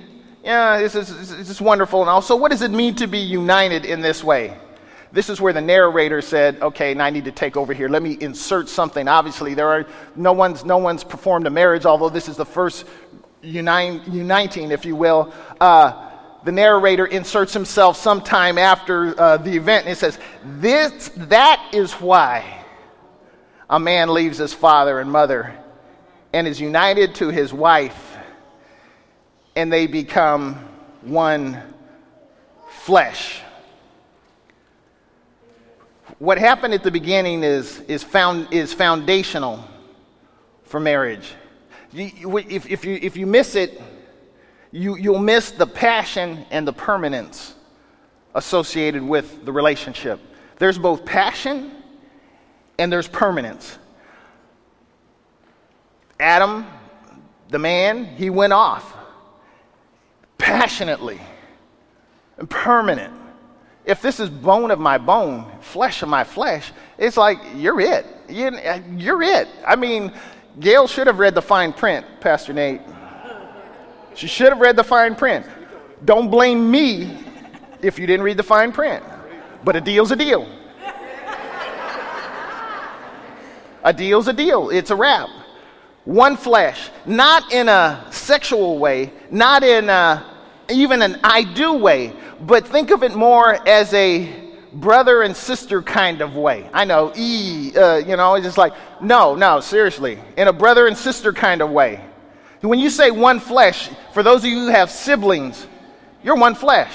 yeah, 0.43 0.79
this 0.79 0.95
is, 0.95 1.37
this 1.39 1.49
is 1.49 1.61
wonderful 1.61 2.01
and 2.01 2.11
all. 2.11 2.21
So, 2.21 2.37
what 2.37 2.51
does 2.51 2.63
it 2.63 2.73
mean 2.73 2.97
to 2.97 3.07
be 3.07 3.19
united 3.19 3.85
in 3.85 4.01
this 4.01 4.25
way? 4.25 4.59
This 5.13 5.29
is 5.29 5.41
where 5.41 5.53
the 5.53 5.61
narrator 5.61 6.21
said, 6.21 6.61
okay, 6.61 6.95
now 6.95 7.05
I 7.05 7.11
need 7.11 7.27
to 7.27 7.33
take 7.33 7.57
over 7.57 7.73
here. 7.73 7.89
Let 7.89 8.03
me 8.03 8.17
insert 8.21 8.69
something. 8.69 9.07
Obviously, 9.07 9.55
there 9.55 9.69
are, 9.69 9.87
no, 10.17 10.33
one's, 10.33 10.65
no 10.65 10.79
one's 10.79 11.05
performed 11.05 11.47
a 11.47 11.51
marriage, 11.51 11.87
although 11.87 12.09
this 12.09 12.29
is 12.29 12.37
the 12.37 12.47
first 12.47 12.87
uniting, 13.43 14.71
if 14.71 14.85
you 14.85 14.97
will. 14.97 15.33
Uh, 15.61 16.02
the 16.45 16.53
narrator 16.53 17.07
inserts 17.07 17.53
himself 17.53 17.97
sometime 17.97 18.59
after 18.59 19.19
uh, 19.21 19.37
the 19.37 19.57
event 19.57 19.87
and 19.87 19.97
says, 19.97 20.19
this, 20.45 21.11
That 21.17 21.71
is 21.73 21.93
why 21.95 22.65
a 23.71 23.79
man 23.79 24.13
leaves 24.13 24.39
his 24.39 24.53
father 24.53 25.01
and 25.01 25.11
mother 25.11 25.57
and 26.33 26.49
is 26.49 26.61
united 26.61 27.15
to 27.17 27.29
his 27.29 27.53
wife, 27.53 28.17
and 29.55 29.73
they 29.73 29.87
become 29.87 30.55
one 31.03 31.63
flesh. 32.69 33.41
What 36.19 36.39
happened 36.39 36.75
at 36.75 36.83
the 36.83 36.91
beginning 36.91 37.43
is, 37.45 37.81
is, 37.81 38.03
found, 38.03 38.53
is 38.53 38.73
foundational 38.73 39.65
for 40.65 40.81
marriage. 40.81 41.35
If, 41.93 42.85
you, 42.85 42.99
if 43.03 43.17
you 43.17 43.27
miss 43.27 43.55
it, 43.55 43.81
you, 44.73 44.97
you'll 44.97 45.19
miss 45.19 45.51
the 45.51 45.67
passion 45.67 46.45
and 46.51 46.67
the 46.67 46.73
permanence 46.73 47.55
associated 48.35 49.03
with 49.03 49.45
the 49.45 49.53
relationship. 49.53 50.19
There's 50.59 50.79
both 50.79 51.05
passion 51.05 51.71
and 52.79 52.91
there's 52.91 53.07
permanence. 53.07 53.79
Adam, 56.19 56.67
the 57.51 57.59
man, 57.59 58.07
he 58.07 58.31
went 58.31 58.53
off 58.55 58.97
passionately 60.39 61.21
and 62.39 62.49
permanent. 62.49 63.13
If 63.85 64.01
this 64.01 64.21
is 64.21 64.31
bone 64.31 64.71
of 64.71 64.79
my 64.79 64.97
bone, 64.97 65.51
flesh 65.61 66.03
of 66.03 66.09
my 66.09 66.25
flesh, 66.25 66.73
it's 66.97 67.17
like, 67.17 67.39
you're 67.57 67.81
it. 67.81 68.07
You're 68.29 69.23
it. 69.23 69.49
I 69.67 69.77
mean, 69.77 70.13
Gail 70.61 70.87
should 70.87 71.09
have 71.09 71.19
read 71.19 71.35
the 71.35 71.43
fine 71.43 71.73
print, 71.73 72.07
Pastor 72.21 72.53
Nate. 72.53 72.81
She 74.15 74.27
should 74.27 74.49
have 74.49 74.61
read 74.61 74.77
the 74.77 74.85
fine 74.85 75.15
print. 75.15 75.47
Don't 76.05 76.31
blame 76.31 76.71
me 76.71 77.19
if 77.81 77.99
you 77.99 78.07
didn't 78.07 78.25
read 78.25 78.37
the 78.37 78.43
fine 78.43 78.73
print. 78.73 79.05
But 79.65 79.77
a 79.77 79.81
deal's 79.81 80.11
a 80.11 80.17
deal. 80.17 80.49
A 83.85 83.93
deal's 83.93 84.29
a 84.29 84.33
deal. 84.33 84.71
It's 84.71 84.91
a 84.91 84.97
wrap. 84.97 85.29
One 86.05 86.37
flesh, 86.37 86.91
not 87.07 87.53
in 87.53 87.69
a 87.69 88.07
sexual 88.11 88.79
way, 88.79 89.13
not 89.31 89.63
in 89.63 89.89
a, 89.89 90.25
even 90.69 91.01
an 91.01 91.21
I 91.23 91.45
do 91.45 91.75
way, 91.75 92.13
but 92.41 92.67
think 92.67 92.91
of 92.91 93.03
it 93.05 93.15
more 93.15 93.69
as 93.69 93.95
a 93.95 94.43
brother 94.73 95.23
and 95.23 95.37
sister 95.37 95.81
kind 95.81 96.21
of 96.21 96.35
way. 96.35 96.69
I 96.73 96.85
know, 96.85 97.13
e, 97.15 97.73
uh, 97.77 97.99
you 97.99 98.17
know, 98.17 98.35
it's 98.35 98.47
just 98.47 98.59
like, 98.59 98.73
no, 99.01 99.37
no, 99.37 99.61
seriously, 99.61 100.19
in 100.37 100.49
a 100.49 100.53
brother 100.53 100.87
and 100.87 100.97
sister 100.97 101.33
kind 101.33 101.61
of 101.61 101.71
way. 101.71 102.05
When 102.63 102.79
you 102.79 102.91
say 102.91 103.11
one 103.11 103.41
flesh, 103.41 103.91
for 104.13 104.23
those 104.23 104.45
of 104.45 104.51
you 104.51 104.61
who 104.61 104.69
have 104.69 104.91
siblings, 104.91 105.67
you're 106.23 106.37
one 106.37 106.55
flesh. 106.55 106.93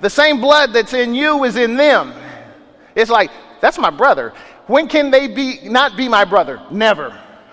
The 0.00 0.10
same 0.10 0.40
blood 0.40 0.72
that's 0.72 0.92
in 0.92 1.14
you 1.14 1.44
is 1.44 1.56
in 1.56 1.76
them. 1.76 2.12
It's 2.94 3.10
like, 3.10 3.30
that's 3.60 3.78
my 3.78 3.90
brother. 3.90 4.32
When 4.66 4.88
can 4.88 5.10
they 5.10 5.28
be 5.28 5.60
not 5.64 5.96
be 5.96 6.08
my 6.08 6.24
brother? 6.24 6.60
Never. 6.70 7.10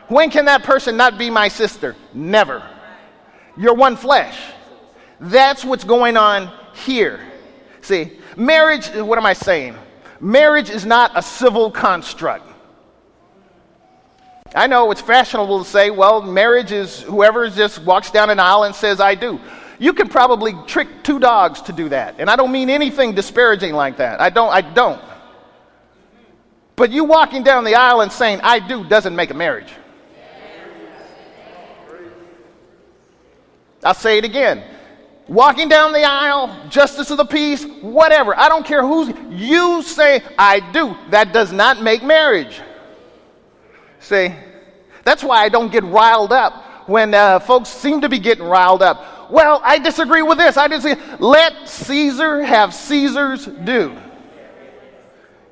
When 0.08 0.30
can 0.30 0.46
that 0.46 0.64
person 0.64 0.98
not 0.98 1.18
be 1.18 1.30
my 1.30 1.48
sister? 1.48 1.96
Never. 2.14 2.68
You're 3.58 3.76
one 3.76 3.96
flesh. 3.96 4.38
That's 5.20 5.64
what's 5.64 5.84
going 5.84 6.18
on 6.18 6.52
here. 6.74 7.20
See, 7.82 8.14
marriage, 8.36 8.88
what 8.90 9.18
am 9.18 9.26
I 9.26 9.34
saying? 9.34 9.76
Marriage 10.20 10.70
is 10.70 10.86
not 10.86 11.12
a 11.16 11.22
civil 11.22 11.70
construct. 11.70 12.51
I 14.54 14.68
know 14.68 14.92
it's 14.92 15.02
fashionable 15.02 15.64
to 15.64 15.70
say, 15.70 15.92
well, 15.92 16.22
marriage 16.22 16.72
is 16.72 17.02
whoever 17.02 17.50
just 17.50 17.80
walks 17.84 18.12
down 18.12 18.30
an 18.30 18.40
aisle 18.40 18.64
and 18.64 18.76
says, 18.76 19.00
I 19.00 19.16
do. 19.16 19.40
You 19.80 19.94
can 19.94 20.10
probably 20.10 20.54
trick 20.68 20.88
two 21.04 21.20
dogs 21.20 21.62
to 21.64 21.74
do 21.74 21.90
that. 21.90 22.16
And 22.20 22.30
I 22.30 22.36
don't 22.36 22.52
mean 22.52 22.70
anything 22.70 23.16
disparaging 23.16 23.74
like 23.74 23.98
that. 23.98 24.20
I 24.20 24.30
don't, 24.30 24.50
I 24.50 24.62
don't. 24.62 25.02
But 26.76 26.92
you 26.92 27.04
walking 27.04 27.44
down 27.44 27.64
the 27.64 27.76
aisle 27.76 28.02
and 28.02 28.12
saying, 28.12 28.42
I 28.44 28.60
do, 28.60 28.84
doesn't 28.84 29.16
make 29.16 29.30
a 29.32 29.34
marriage. 29.34 29.72
I'll 33.84 33.94
say 33.94 34.18
it 34.18 34.26
again. 34.26 34.64
Walking 35.28 35.70
down 35.70 35.94
the 35.94 36.04
aisle, 36.04 36.70
justice 36.70 37.10
of 37.10 37.18
the 37.18 37.26
peace, 37.26 37.64
whatever. 37.82 38.38
I 38.38 38.50
don't 38.50 38.66
care 38.66 38.86
who's, 38.86 39.14
you 39.30 39.82
say, 39.82 40.22
I 40.38 40.60
do. 40.72 40.96
That 41.10 41.32
does 41.32 41.52
not 41.52 41.82
make 41.82 42.04
marriage. 42.04 42.62
See, 44.02 44.34
that's 45.04 45.24
why 45.24 45.44
I 45.44 45.50
don't 45.50 45.72
get 45.72 45.84
riled 45.84 46.34
up 46.34 46.90
when 46.90 47.14
uh, 47.14 47.40
folks 47.40 47.70
seem 47.70 48.02
to 48.02 48.10
be 48.10 48.20
getting 48.20 48.44
riled 48.44 48.82
up. 48.82 49.32
Well, 49.32 49.62
I 49.64 49.80
disagree 49.80 50.24
with 50.24 50.38
this. 50.38 50.58
I 50.58 50.68
disagree. 50.68 51.02
Let 51.20 51.70
Caesar 51.70 52.44
have 52.44 52.74
Caesar's 52.74 53.46
due. 53.46 53.98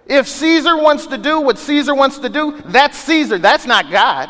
If 0.06 0.28
Caesar 0.28 0.76
wants 0.76 1.06
to 1.08 1.18
do 1.18 1.40
what 1.40 1.60
Caesar 1.60 1.94
wants 1.94 2.18
to 2.20 2.30
do, 2.30 2.60
that's 2.66 2.98
Caesar. 2.98 3.38
That's 3.38 3.68
not 3.68 3.92
God. 3.92 4.30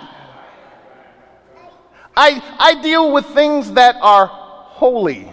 I, 2.16 2.44
I 2.60 2.82
deal 2.82 3.14
with 3.14 3.26
things 3.28 3.72
that 3.72 3.96
are 4.02 4.28
holy, 4.28 5.32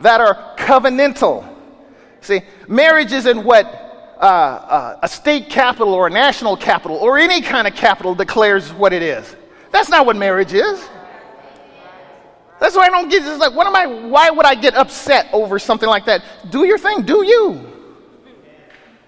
that 0.00 0.22
are 0.22 0.56
covenantal. 0.56 1.46
See, 2.22 2.40
marriage 2.66 3.12
isn't 3.12 3.44
what 3.44 3.81
uh, 4.22 4.24
uh, 4.24 4.98
a 5.02 5.08
state 5.08 5.50
capital 5.50 5.92
or 5.92 6.06
a 6.06 6.10
national 6.10 6.56
capital 6.56 6.96
or 6.96 7.18
any 7.18 7.42
kind 7.42 7.66
of 7.66 7.74
capital 7.74 8.14
declares 8.14 8.72
what 8.72 8.92
it 8.92 9.02
is. 9.02 9.34
That's 9.72 9.88
not 9.88 10.06
what 10.06 10.16
marriage 10.16 10.52
is. 10.52 10.88
That's 12.60 12.76
why 12.76 12.86
I 12.86 12.90
don't 12.90 13.08
get. 13.08 13.26
It's 13.26 13.40
like, 13.40 13.54
what 13.54 13.66
am 13.66 13.74
I? 13.74 13.86
Why 13.86 14.30
would 14.30 14.46
I 14.46 14.54
get 14.54 14.74
upset 14.74 15.28
over 15.32 15.58
something 15.58 15.88
like 15.88 16.04
that? 16.04 16.22
Do 16.50 16.64
your 16.64 16.78
thing. 16.78 17.02
Do 17.02 17.26
you? 17.26 17.68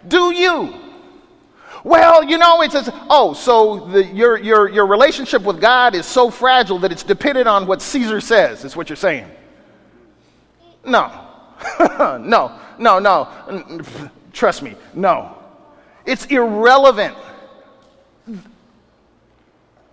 Do 0.09 0.35
you? 0.35 0.75
Well, 1.85 2.25
you 2.25 2.39
know, 2.39 2.63
it 2.63 2.73
says, 2.73 2.91
oh, 3.11 3.35
so 3.35 3.87
the, 3.87 4.05
your, 4.07 4.39
your, 4.39 4.71
your 4.71 4.87
relationship 4.87 5.43
with 5.43 5.61
God 5.61 5.95
is 5.95 6.07
so 6.07 6.31
fragile 6.31 6.79
that 6.79 6.91
it's 6.91 7.03
dependent 7.03 7.47
on 7.47 7.67
what 7.67 7.83
Caesar 7.83 8.23
says, 8.23 8.65
is 8.65 8.75
what 8.75 8.89
you're 8.89 8.97
saying. 8.97 9.27
No. 10.83 11.13
no, 11.79 12.59
no, 12.79 12.99
no. 12.99 13.29
Trust 14.35 14.63
me, 14.63 14.75
no. 14.93 15.39
It's 16.05 16.27
irrelevant 16.27 17.17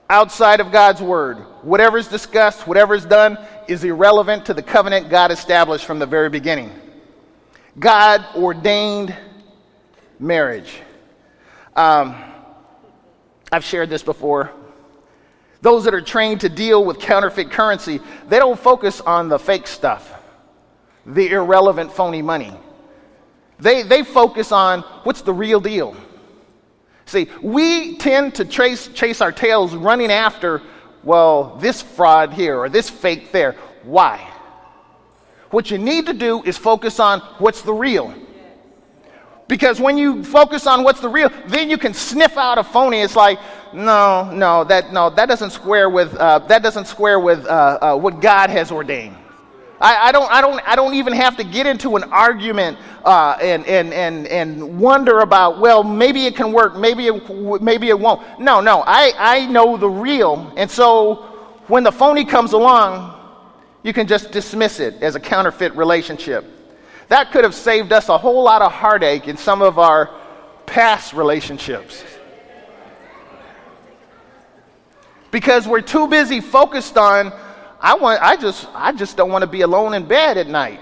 outside 0.09 0.59
of 0.59 0.71
God's 0.71 1.01
word. 1.01 1.37
Whatever 1.61 1.97
is 1.97 2.07
discussed, 2.07 2.67
whatever 2.67 2.95
is 2.95 3.05
done, 3.05 3.37
is 3.67 3.83
irrelevant 3.83 4.45
to 4.47 4.53
the 4.53 4.63
covenant 4.63 5.09
God 5.09 5.31
established 5.31 5.85
from 5.85 5.99
the 5.99 6.05
very 6.05 6.29
beginning. 6.29 6.71
God 7.79 8.25
ordained 8.35 9.15
marriage. 10.19 10.81
Um, 11.75 12.15
I've 13.51 13.63
shared 13.63 13.89
this 13.89 14.03
before. 14.03 14.51
Those 15.61 15.83
that 15.83 15.93
are 15.93 16.01
trained 16.01 16.41
to 16.41 16.49
deal 16.49 16.83
with 16.83 16.99
counterfeit 16.99 17.51
currency, 17.51 18.01
they 18.27 18.39
don't 18.39 18.59
focus 18.59 19.01
on 19.01 19.29
the 19.29 19.37
fake 19.37 19.67
stuff, 19.67 20.11
the 21.05 21.29
irrelevant, 21.29 21.91
phony 21.91 22.23
money. 22.23 22.51
They, 23.61 23.83
they 23.83 24.03
focus 24.03 24.51
on 24.51 24.81
what's 25.03 25.21
the 25.21 25.33
real 25.33 25.59
deal. 25.59 25.95
See, 27.05 27.29
we 27.41 27.97
tend 27.97 28.35
to 28.35 28.45
trace, 28.45 28.87
chase 28.87 29.21
our 29.21 29.31
tails 29.31 29.75
running 29.75 30.11
after, 30.11 30.61
well, 31.03 31.57
this 31.57 31.81
fraud 31.81 32.33
here 32.33 32.57
or 32.57 32.69
this 32.69 32.89
fake 32.89 33.31
there. 33.31 33.53
Why? 33.83 34.27
What 35.51 35.69
you 35.69 35.77
need 35.77 36.07
to 36.07 36.13
do 36.13 36.41
is 36.43 36.57
focus 36.57 36.99
on 36.99 37.19
what's 37.37 37.61
the 37.61 37.73
real. 37.73 38.13
Because 39.47 39.79
when 39.79 39.97
you 39.97 40.23
focus 40.23 40.65
on 40.65 40.83
what's 40.83 41.01
the 41.01 41.09
real, 41.09 41.29
then 41.47 41.69
you 41.69 41.77
can 41.77 41.93
sniff 41.93 42.37
out 42.37 42.57
a 42.57 42.63
phony. 42.63 43.01
It's 43.01 43.17
like, 43.17 43.37
no, 43.73 44.31
no, 44.31 44.63
that 44.63 44.93
no, 44.93 45.09
that 45.09 45.27
doesn't 45.27 45.51
square 45.51 45.89
with 45.89 46.15
uh, 46.15 46.39
that 46.39 46.63
doesn't 46.63 46.85
square 46.85 47.19
with 47.19 47.45
uh, 47.45 47.77
uh, 47.81 47.97
what 47.97 48.21
God 48.21 48.49
has 48.49 48.71
ordained. 48.71 49.17
I, 49.81 50.09
I, 50.09 50.11
don't, 50.11 50.31
I, 50.31 50.41
don't, 50.41 50.61
I 50.67 50.75
don't 50.75 50.93
even 50.93 51.13
have 51.13 51.37
to 51.37 51.43
get 51.43 51.65
into 51.65 51.95
an 51.95 52.03
argument 52.03 52.77
uh, 53.03 53.37
and, 53.41 53.65
and, 53.65 53.91
and, 53.93 54.27
and 54.27 54.79
wonder 54.79 55.21
about, 55.21 55.59
well, 55.59 55.83
maybe 55.83 56.27
it 56.27 56.35
can 56.35 56.53
work, 56.53 56.75
maybe 56.77 57.07
it, 57.07 57.61
maybe 57.61 57.89
it 57.89 57.99
won't. 57.99 58.39
No, 58.39 58.61
no, 58.61 58.83
I, 58.85 59.13
I 59.17 59.45
know 59.47 59.77
the 59.77 59.89
real. 59.89 60.53
And 60.55 60.69
so 60.69 61.15
when 61.67 61.83
the 61.83 61.91
phony 61.91 62.25
comes 62.25 62.53
along, 62.53 63.17
you 63.81 63.91
can 63.91 64.05
just 64.05 64.31
dismiss 64.31 64.79
it 64.79 65.01
as 65.01 65.15
a 65.15 65.19
counterfeit 65.19 65.75
relationship. 65.75 66.45
That 67.07 67.31
could 67.31 67.43
have 67.43 67.55
saved 67.55 67.91
us 67.91 68.07
a 68.07 68.17
whole 68.17 68.43
lot 68.43 68.61
of 68.61 68.71
heartache 68.71 69.27
in 69.27 69.35
some 69.35 69.63
of 69.63 69.79
our 69.79 70.11
past 70.67 71.13
relationships. 71.13 72.03
Because 75.31 75.67
we're 75.67 75.81
too 75.81 76.07
busy 76.07 76.39
focused 76.39 76.97
on, 76.97 77.33
I, 77.81 77.95
want, 77.95 78.21
I, 78.21 78.35
just, 78.37 78.67
I 78.73 78.91
just 78.91 79.17
don't 79.17 79.31
want 79.31 79.41
to 79.41 79.47
be 79.47 79.61
alone 79.61 79.95
in 79.95 80.07
bed 80.07 80.37
at 80.37 80.47
night. 80.47 80.79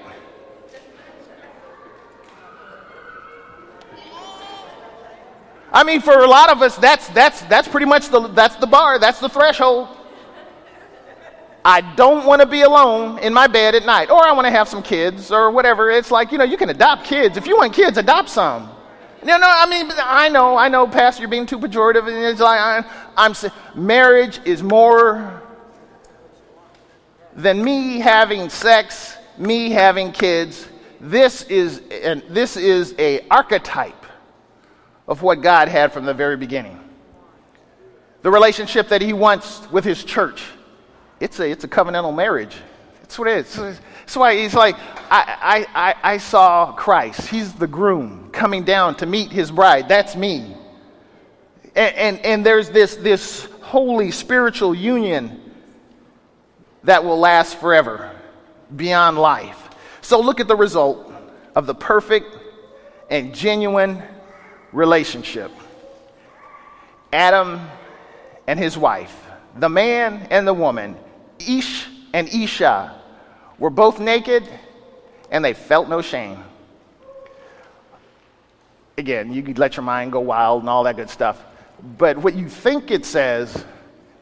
I 5.72 5.84
mean, 5.84 6.02
for 6.02 6.20
a 6.20 6.28
lot 6.28 6.52
of 6.52 6.62
us, 6.62 6.76
that's, 6.78 7.08
that's, 7.10 7.42
that's 7.44 7.68
pretty 7.68 7.86
much 7.86 8.10
the, 8.10 8.28
that's 8.30 8.56
the 8.56 8.68
bar, 8.68 9.00
that's 9.00 9.20
the 9.20 9.30
threshold. 9.30 9.88
I 11.64 11.82
don't 11.96 12.26
want 12.26 12.42
to 12.42 12.48
be 12.48 12.62
alone 12.62 13.20
in 13.20 13.34
my 13.34 13.48
bed 13.48 13.76
at 13.76 13.86
night, 13.86 14.10
or 14.10 14.26
I 14.26 14.32
want 14.32 14.48
to 14.48 14.52
have 14.52 14.68
some 14.68 14.82
kids, 14.82 15.32
or 15.32 15.52
whatever. 15.52 15.92
It's 15.92 16.10
like, 16.10 16.32
you 16.32 16.38
know, 16.38 16.44
you 16.44 16.58
can 16.58 16.70
adopt 16.70 17.06
kids. 17.06 17.38
If 17.38 17.48
you 17.48 17.58
want 17.58 17.74
kids, 17.74 17.98
adopt 17.98 18.30
some. 18.30 18.72
You 19.22 19.28
know, 19.28 19.40
I 19.42 19.70
mean, 19.70 19.92
I 19.98 20.30
know, 20.30 20.58
I 20.58 20.70
know, 20.70 20.88
Pastor, 20.88 21.22
you're 21.22 21.30
being 21.30 21.46
too 21.46 21.60
pejorative. 21.60 22.08
And 22.08 22.18
it's 22.26 22.40
like, 22.40 22.60
I, 22.60 22.84
I'm 23.16 23.34
saying, 23.34 23.54
marriage 23.76 24.40
is 24.46 24.64
more 24.64 25.44
than 27.36 27.64
me 27.64 28.00
having 28.00 28.50
sex, 28.50 29.18
me 29.38 29.70
having 29.70 30.12
kids. 30.12 30.68
This 31.00 31.44
is, 31.44 31.82
an, 32.04 32.24
this 32.30 32.58
is 32.58 32.94
a 33.00 33.26
archetype 33.30 34.06
of 35.08 35.22
what 35.22 35.42
God 35.42 35.68
had 35.68 35.92
from 35.92 36.06
the 36.06 36.14
very 36.14 36.38
beginning. 36.38 36.80
The 38.22 38.32
relationship 38.32 38.90
that 38.90 39.02
He 39.02 39.14
wants 39.14 39.70
with 39.72 39.86
His 39.86 40.04
church 40.04 40.44
it's 41.20 41.40
a, 41.40 41.50
it's 41.50 41.64
a 41.64 41.68
covenantal 41.68 42.16
marriage. 42.16 42.56
That's 43.02 43.20
what 43.20 43.28
it 43.28 43.46
is. 43.46 43.56
That's 43.56 44.16
why 44.16 44.40
he's 44.40 44.54
like, 44.54 44.76
I, 45.12 45.66
I, 45.74 45.96
I 46.14 46.18
saw 46.18 46.72
Christ. 46.74 47.28
He's 47.28 47.54
the 47.54 47.68
groom 47.68 48.30
coming 48.32 48.64
down 48.64 48.96
to 48.98 49.06
meet 49.06 49.32
his 49.32 49.52
bride. 49.52 49.88
That's 49.88 50.16
me. 50.16 50.56
And, 51.76 51.96
and, 51.96 52.20
and 52.20 52.46
there's 52.46 52.70
this, 52.70 52.96
this 52.96 53.46
holy 53.62 54.12
spiritual 54.12 54.74
union 54.74 55.49
that 56.84 57.04
will 57.04 57.18
last 57.18 57.58
forever, 57.58 58.12
beyond 58.76 59.18
life. 59.18 59.70
So 60.02 60.20
look 60.20 60.40
at 60.40 60.48
the 60.48 60.56
result 60.56 61.12
of 61.56 61.66
the 61.66 61.76
perfect 61.76 62.38
and 63.10 63.34
genuine 63.34 64.02
relationship 64.72 65.52
Adam 67.12 67.60
and 68.48 68.60
his 68.60 68.78
wife, 68.78 69.26
the 69.56 69.70
man 69.70 70.28
and 70.30 70.48
the 70.48 70.54
woman 70.54 70.96
Ish 71.40 71.88
and 72.14 72.28
Isha 72.28 73.02
were 73.58 73.70
both 73.70 74.00
naked 74.00 74.48
and 75.32 75.44
they 75.44 75.54
felt 75.54 75.90
no 75.90 76.02
shame. 76.02 76.44
Again, 78.98 79.32
you 79.32 79.42
could 79.42 79.58
let 79.58 79.78
your 79.78 79.84
mind 79.84 80.12
go 80.12 80.20
wild 80.20 80.62
and 80.62 80.70
all 80.70 80.84
that 80.84 80.98
good 80.98 81.10
stuff. 81.10 81.44
But 81.98 82.18
what 82.18 82.36
you 82.36 82.50
think 82.50 82.92
it 82.92 83.06
says 83.06 83.64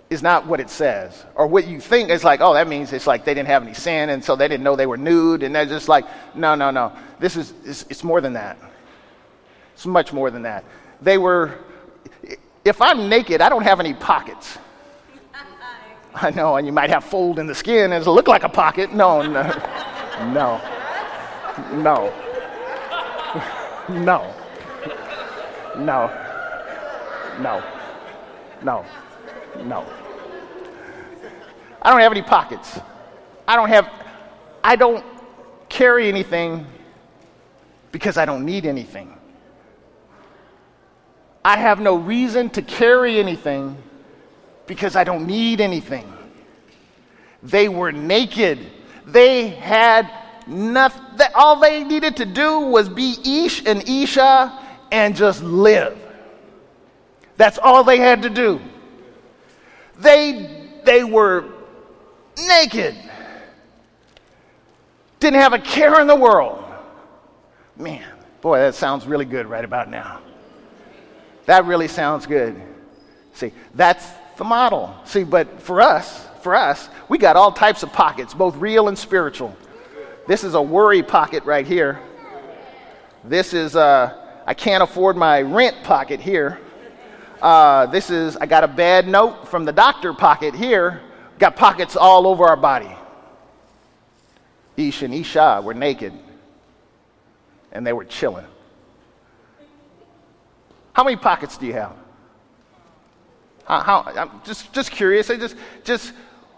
is 0.09 0.23
not 0.23 0.47
what 0.47 0.59
it 0.59 0.69
says. 0.69 1.25
Or 1.35 1.47
what 1.47 1.67
you 1.67 1.79
think 1.79 2.09
is 2.09 2.23
like, 2.23 2.39
oh, 2.41 2.53
that 2.53 2.67
means 2.67 2.93
it's 2.93 3.07
like 3.07 3.25
they 3.25 3.33
didn't 3.33 3.49
have 3.49 3.63
any 3.63 3.73
sin 3.73 4.09
and 4.09 4.23
so 4.23 4.35
they 4.35 4.47
didn't 4.47 4.63
know 4.63 4.75
they 4.75 4.85
were 4.85 4.97
nude. 4.97 5.43
And 5.43 5.53
they're 5.53 5.65
just 5.65 5.89
like, 5.89 6.05
no, 6.35 6.55
no, 6.55 6.71
no. 6.71 6.93
This 7.19 7.35
is, 7.35 7.53
it's, 7.65 7.85
it's 7.89 8.03
more 8.03 8.21
than 8.21 8.33
that. 8.33 8.57
It's 9.73 9.85
much 9.85 10.13
more 10.13 10.31
than 10.31 10.43
that. 10.43 10.63
They 11.01 11.17
were, 11.17 11.59
if 12.63 12.81
I'm 12.81 13.09
naked, 13.09 13.41
I 13.41 13.49
don't 13.49 13.63
have 13.63 13.79
any 13.79 13.93
pockets. 13.93 14.57
I 16.15 16.31
know, 16.31 16.55
and 16.55 16.65
you 16.65 16.73
might 16.73 16.89
have 16.89 17.03
fold 17.03 17.37
in 17.37 17.45
the 17.45 17.55
skin 17.55 17.91
and 17.91 18.01
it'll 18.01 18.15
look 18.15 18.27
like 18.27 18.43
a 18.43 18.49
pocket. 18.49 18.93
No, 18.93 19.21
no, 19.21 19.43
no, 20.33 20.61
no, 21.73 22.11
no, 23.89 24.33
no, 25.77 26.11
no, 27.39 27.63
no, 28.63 28.85
no. 29.63 29.85
I 31.81 31.91
don't 31.91 31.99
have 31.99 32.11
any 32.11 32.21
pockets. 32.21 32.79
I 33.47 33.55
don't 33.55 33.69
have, 33.69 33.89
I 34.63 34.75
don't 34.75 35.05
carry 35.69 36.07
anything 36.07 36.65
because 37.91 38.17
I 38.17 38.25
don't 38.25 38.45
need 38.45 38.65
anything. 38.65 39.13
I 41.43 41.57
have 41.57 41.79
no 41.79 41.95
reason 41.95 42.49
to 42.51 42.61
carry 42.61 43.19
anything 43.19 43.77
because 44.65 44.95
I 44.95 45.03
don't 45.05 45.25
need 45.25 45.61
anything. 45.61 46.11
They 47.41 47.69
were 47.69 47.91
naked. 47.91 48.59
They 49.05 49.47
had 49.47 50.11
nothing. 50.45 51.27
All 51.35 51.59
they 51.59 51.83
needed 51.83 52.17
to 52.17 52.25
do 52.25 52.59
was 52.59 52.89
be 52.89 53.15
Ish 53.23 53.65
and 53.65 53.87
Isha 53.87 54.59
and 54.91 55.15
just 55.15 55.41
live. 55.41 55.97
That's 57.37 57.57
all 57.57 57.83
they 57.83 57.97
had 57.97 58.23
to 58.23 58.29
do. 58.29 58.59
They, 59.99 60.79
they 60.83 61.03
were 61.03 61.45
naked, 62.37 62.95
didn't 65.19 65.39
have 65.39 65.53
a 65.53 65.59
care 65.59 65.99
in 65.99 66.07
the 66.07 66.15
world. 66.15 66.63
Man, 67.75 68.05
boy, 68.41 68.59
that 68.59 68.75
sounds 68.75 69.05
really 69.05 69.25
good 69.25 69.47
right 69.47 69.65
about 69.65 69.89
now. 69.89 70.21
That 71.45 71.65
really 71.65 71.87
sounds 71.87 72.25
good. 72.25 72.61
See, 73.33 73.53
that's 73.73 74.05
the 74.37 74.43
model. 74.43 74.95
See, 75.05 75.23
but 75.23 75.61
for 75.61 75.81
us, 75.81 76.27
for 76.41 76.55
us, 76.55 76.89
we 77.09 77.17
got 77.17 77.35
all 77.35 77.51
types 77.51 77.83
of 77.83 77.91
pockets, 77.91 78.33
both 78.33 78.55
real 78.57 78.87
and 78.87 78.97
spiritual. 78.97 79.55
This 80.27 80.43
is 80.43 80.55
a 80.55 80.61
worry 80.61 81.03
pocket 81.03 81.43
right 81.45 81.65
here. 81.65 81.99
This 83.23 83.53
is 83.53 83.75
uh, 83.75 84.41
I 84.45 84.53
can't 84.53 84.83
afford 84.83 85.17
my 85.17 85.41
rent 85.41 85.83
pocket 85.83 86.19
here. 86.19 86.59
Uh, 87.41 87.85
this 87.87 88.09
is 88.09 88.35
I 88.37 88.45
got 88.45 88.63
a 88.63 88.67
bad 88.67 89.07
note 89.07 89.47
from 89.47 89.65
the 89.65 89.71
doctor 89.71 90.13
pocket 90.13 90.55
here. 90.55 91.01
Got 91.39 91.55
pockets 91.55 91.95
all 91.95 92.27
over 92.27 92.45
our 92.45 92.57
body. 92.57 92.89
Ish 94.75 95.01
and 95.03 95.13
Isha 95.13 95.61
were 95.63 95.73
naked, 95.73 96.13
and 97.71 97.85
they 97.85 97.93
were 97.93 98.05
chilling. 98.05 98.45
How 100.93 101.03
many 101.03 101.15
pockets 101.15 101.57
do 101.57 101.65
you 101.65 101.73
have? 101.73 101.93
How, 103.65 103.81
how, 103.81 104.01
I'm 104.15 104.41
just, 104.43 104.71
just 104.73 104.91
curious. 104.91 105.29
I 105.29 105.37
just, 105.37 105.55
just 105.83 106.13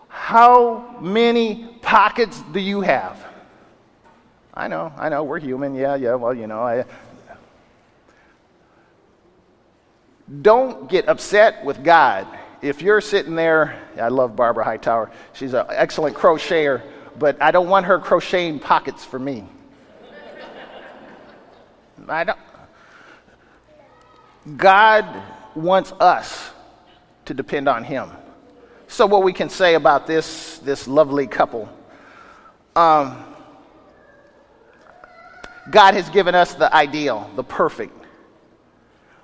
how 0.07 0.97
many 1.01 1.65
pockets 1.81 2.41
do 2.53 2.59
you 2.59 2.81
have? 2.81 3.25
I 4.53 4.67
know, 4.67 4.93
I 4.97 5.09
know, 5.09 5.23
we're 5.23 5.39
human. 5.39 5.75
Yeah, 5.75 5.95
yeah, 5.95 6.15
well, 6.15 6.33
you 6.33 6.47
know. 6.47 6.61
I, 6.61 6.85
don't 10.41 10.89
get 10.89 11.07
upset 11.07 11.65
with 11.65 11.83
God. 11.83 12.27
If 12.61 12.81
you're 12.81 13.01
sitting 13.01 13.35
there, 13.35 13.81
I 13.99 14.09
love 14.09 14.35
Barbara 14.35 14.63
Hightower. 14.63 15.11
She's 15.33 15.53
an 15.53 15.65
excellent 15.69 16.15
crocheter, 16.15 16.81
but 17.17 17.41
I 17.41 17.51
don't 17.51 17.69
want 17.69 17.85
her 17.85 17.99
crocheting 17.99 18.59
pockets 18.59 19.05
for 19.05 19.19
me. 19.19 19.45
I 22.07 22.23
don't. 22.23 22.39
God 24.57 25.05
wants 25.55 25.91
us 25.99 26.51
to 27.25 27.33
depend 27.33 27.67
on 27.67 27.83
Him. 27.83 28.09
So, 28.87 29.05
what 29.05 29.23
we 29.23 29.33
can 29.33 29.49
say 29.49 29.75
about 29.75 30.07
this, 30.07 30.57
this 30.59 30.87
lovely 30.87 31.27
couple 31.27 31.69
um, 32.75 33.25
God 35.69 35.93
has 35.95 36.09
given 36.09 36.33
us 36.33 36.53
the 36.53 36.73
ideal, 36.73 37.29
the 37.35 37.43
perfect. 37.43 37.93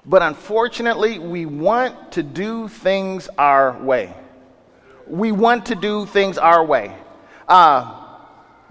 But 0.08 0.22
unfortunately, 0.22 1.20
we 1.20 1.46
want 1.46 2.12
to 2.14 2.24
do 2.24 2.68
things 2.68 3.28
our 3.38 3.78
way. 3.82 4.14
We 5.08 5.32
want 5.32 5.68
to 5.68 5.76
do 5.76 6.06
things 6.06 6.38
our 6.38 6.64
way. 6.64 6.96
Uh, 7.48 8.04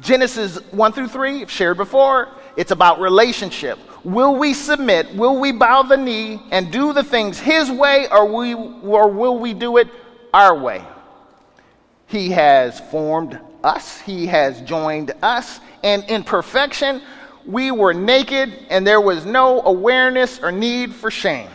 Genesis 0.00 0.58
1 0.72 0.92
through 0.92 1.08
3, 1.08 1.46
shared 1.46 1.76
before, 1.76 2.28
It's 2.56 2.70
about 2.70 3.00
relationship. 3.00 3.78
Will 4.04 4.36
we 4.36 4.54
submit? 4.54 5.14
Will 5.14 5.40
we 5.40 5.50
bow 5.50 5.82
the 5.82 5.96
knee 5.96 6.40
and 6.50 6.70
do 6.70 6.92
the 6.92 7.02
things 7.02 7.38
His 7.38 7.70
way, 7.70 8.06
or, 8.10 8.26
we, 8.26 8.54
or 8.54 9.10
will 9.10 9.38
we 9.38 9.54
do 9.54 9.78
it 9.78 9.88
our 10.32 10.56
way? 10.56 10.84
He 12.06 12.30
has 12.30 12.78
formed 12.78 13.40
us, 13.64 14.00
He 14.00 14.26
has 14.26 14.60
joined 14.60 15.12
us, 15.22 15.58
and 15.82 16.04
in 16.04 16.22
perfection, 16.22 17.02
we 17.46 17.70
were 17.70 17.92
naked 17.92 18.52
and 18.70 18.86
there 18.86 19.00
was 19.00 19.26
no 19.26 19.62
awareness 19.62 20.38
or 20.38 20.50
need 20.50 20.94
for 20.94 21.10
shame. 21.10 21.50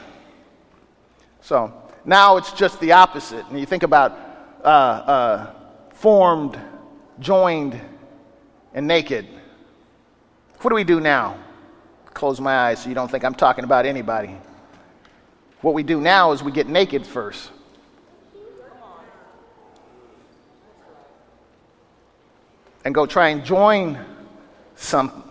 So 1.41 1.73
now 2.05 2.37
it's 2.37 2.51
just 2.51 2.79
the 2.79 2.91
opposite. 2.91 3.45
And 3.47 3.59
you 3.59 3.65
think 3.65 3.83
about 3.83 4.11
uh, 4.63 4.67
uh, 4.67 5.53
formed, 5.93 6.59
joined, 7.19 7.79
and 8.73 8.87
naked. 8.87 9.27
What 10.61 10.69
do 10.69 10.75
we 10.75 10.83
do 10.83 10.99
now? 10.99 11.37
Close 12.13 12.39
my 12.39 12.55
eyes 12.55 12.83
so 12.83 12.89
you 12.89 12.95
don't 12.95 13.09
think 13.09 13.23
I'm 13.23 13.35
talking 13.35 13.63
about 13.63 13.85
anybody. 13.85 14.35
What 15.61 15.73
we 15.73 15.83
do 15.83 15.99
now 15.99 16.31
is 16.31 16.43
we 16.43 16.51
get 16.51 16.67
naked 16.67 17.05
first. 17.05 17.51
And 22.85 22.95
go 22.95 23.05
try 23.05 23.29
and 23.29 23.43
join 23.43 24.03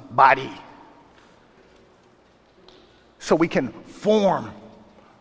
somebody 0.09 0.51
so 3.18 3.37
we 3.37 3.49
can 3.49 3.68
form 3.68 4.51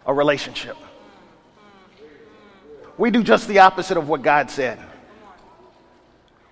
a 0.05 0.13
relationship. 0.13 0.77
We 2.97 3.11
do 3.11 3.23
just 3.23 3.47
the 3.47 3.59
opposite 3.59 3.97
of 3.97 4.07
what 4.07 4.21
God 4.21 4.49
said. 4.49 4.79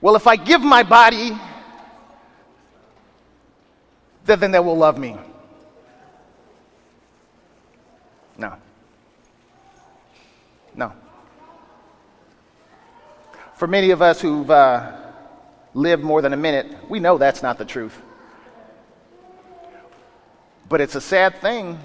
Well, 0.01 0.15
if 0.15 0.27
I 0.27 0.35
give 0.35 0.61
my 0.61 0.83
body, 0.83 1.37
then 4.25 4.51
they 4.51 4.59
will 4.59 4.77
love 4.77 4.97
me. 4.97 5.17
No. 8.37 8.55
No. 10.75 10.91
For 13.55 13.67
many 13.67 13.91
of 13.91 14.01
us 14.01 14.19
who've 14.19 14.51
uh, 14.51 14.91
lived 15.73 16.03
more 16.03 16.21
than 16.21 16.33
a 16.33 16.37
minute, 16.37 16.89
we 16.89 16.99
know 16.99 17.17
that's 17.17 17.41
not 17.41 17.57
the 17.57 17.65
truth. 17.65 18.01
But 20.67 20.81
it's 20.81 20.95
a 20.95 21.01
sad 21.01 21.35
thing. 21.41 21.79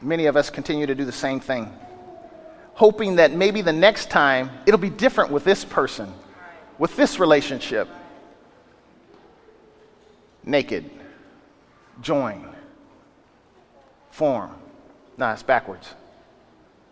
Many 0.00 0.26
of 0.26 0.36
us 0.36 0.50
continue 0.50 0.86
to 0.86 0.94
do 0.94 1.04
the 1.04 1.12
same 1.12 1.38
thing, 1.38 1.72
hoping 2.74 3.16
that 3.16 3.32
maybe 3.32 3.62
the 3.62 3.72
next 3.72 4.10
time 4.10 4.50
it'll 4.66 4.80
be 4.80 4.90
different 4.90 5.30
with 5.30 5.44
this 5.44 5.64
person, 5.64 6.12
with 6.78 6.96
this 6.96 7.20
relationship. 7.20 7.88
Naked, 10.44 10.90
join, 12.00 12.48
form. 14.10 14.56
No, 15.16 15.30
it's 15.30 15.42
backwards. 15.44 15.94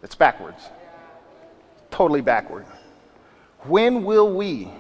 It's 0.03 0.15
backwards. 0.15 0.63
Totally 1.91 2.21
backward. 2.21 2.65
When 3.65 4.05
will 4.05 4.33
we 4.33 4.71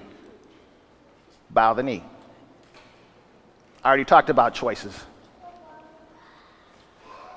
bow 1.50 1.74
the 1.74 1.82
knee? 1.82 2.04
I 3.82 3.88
already 3.88 4.04
talked 4.04 4.30
about 4.30 4.54
choices. 4.54 4.94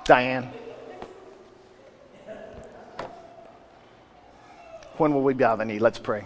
Diane. 0.04 0.50
When 4.98 5.14
will 5.14 5.22
we 5.22 5.34
bow 5.34 5.56
the 5.56 5.64
knee? 5.64 5.78
Let's 5.78 5.98
pray. 5.98 6.24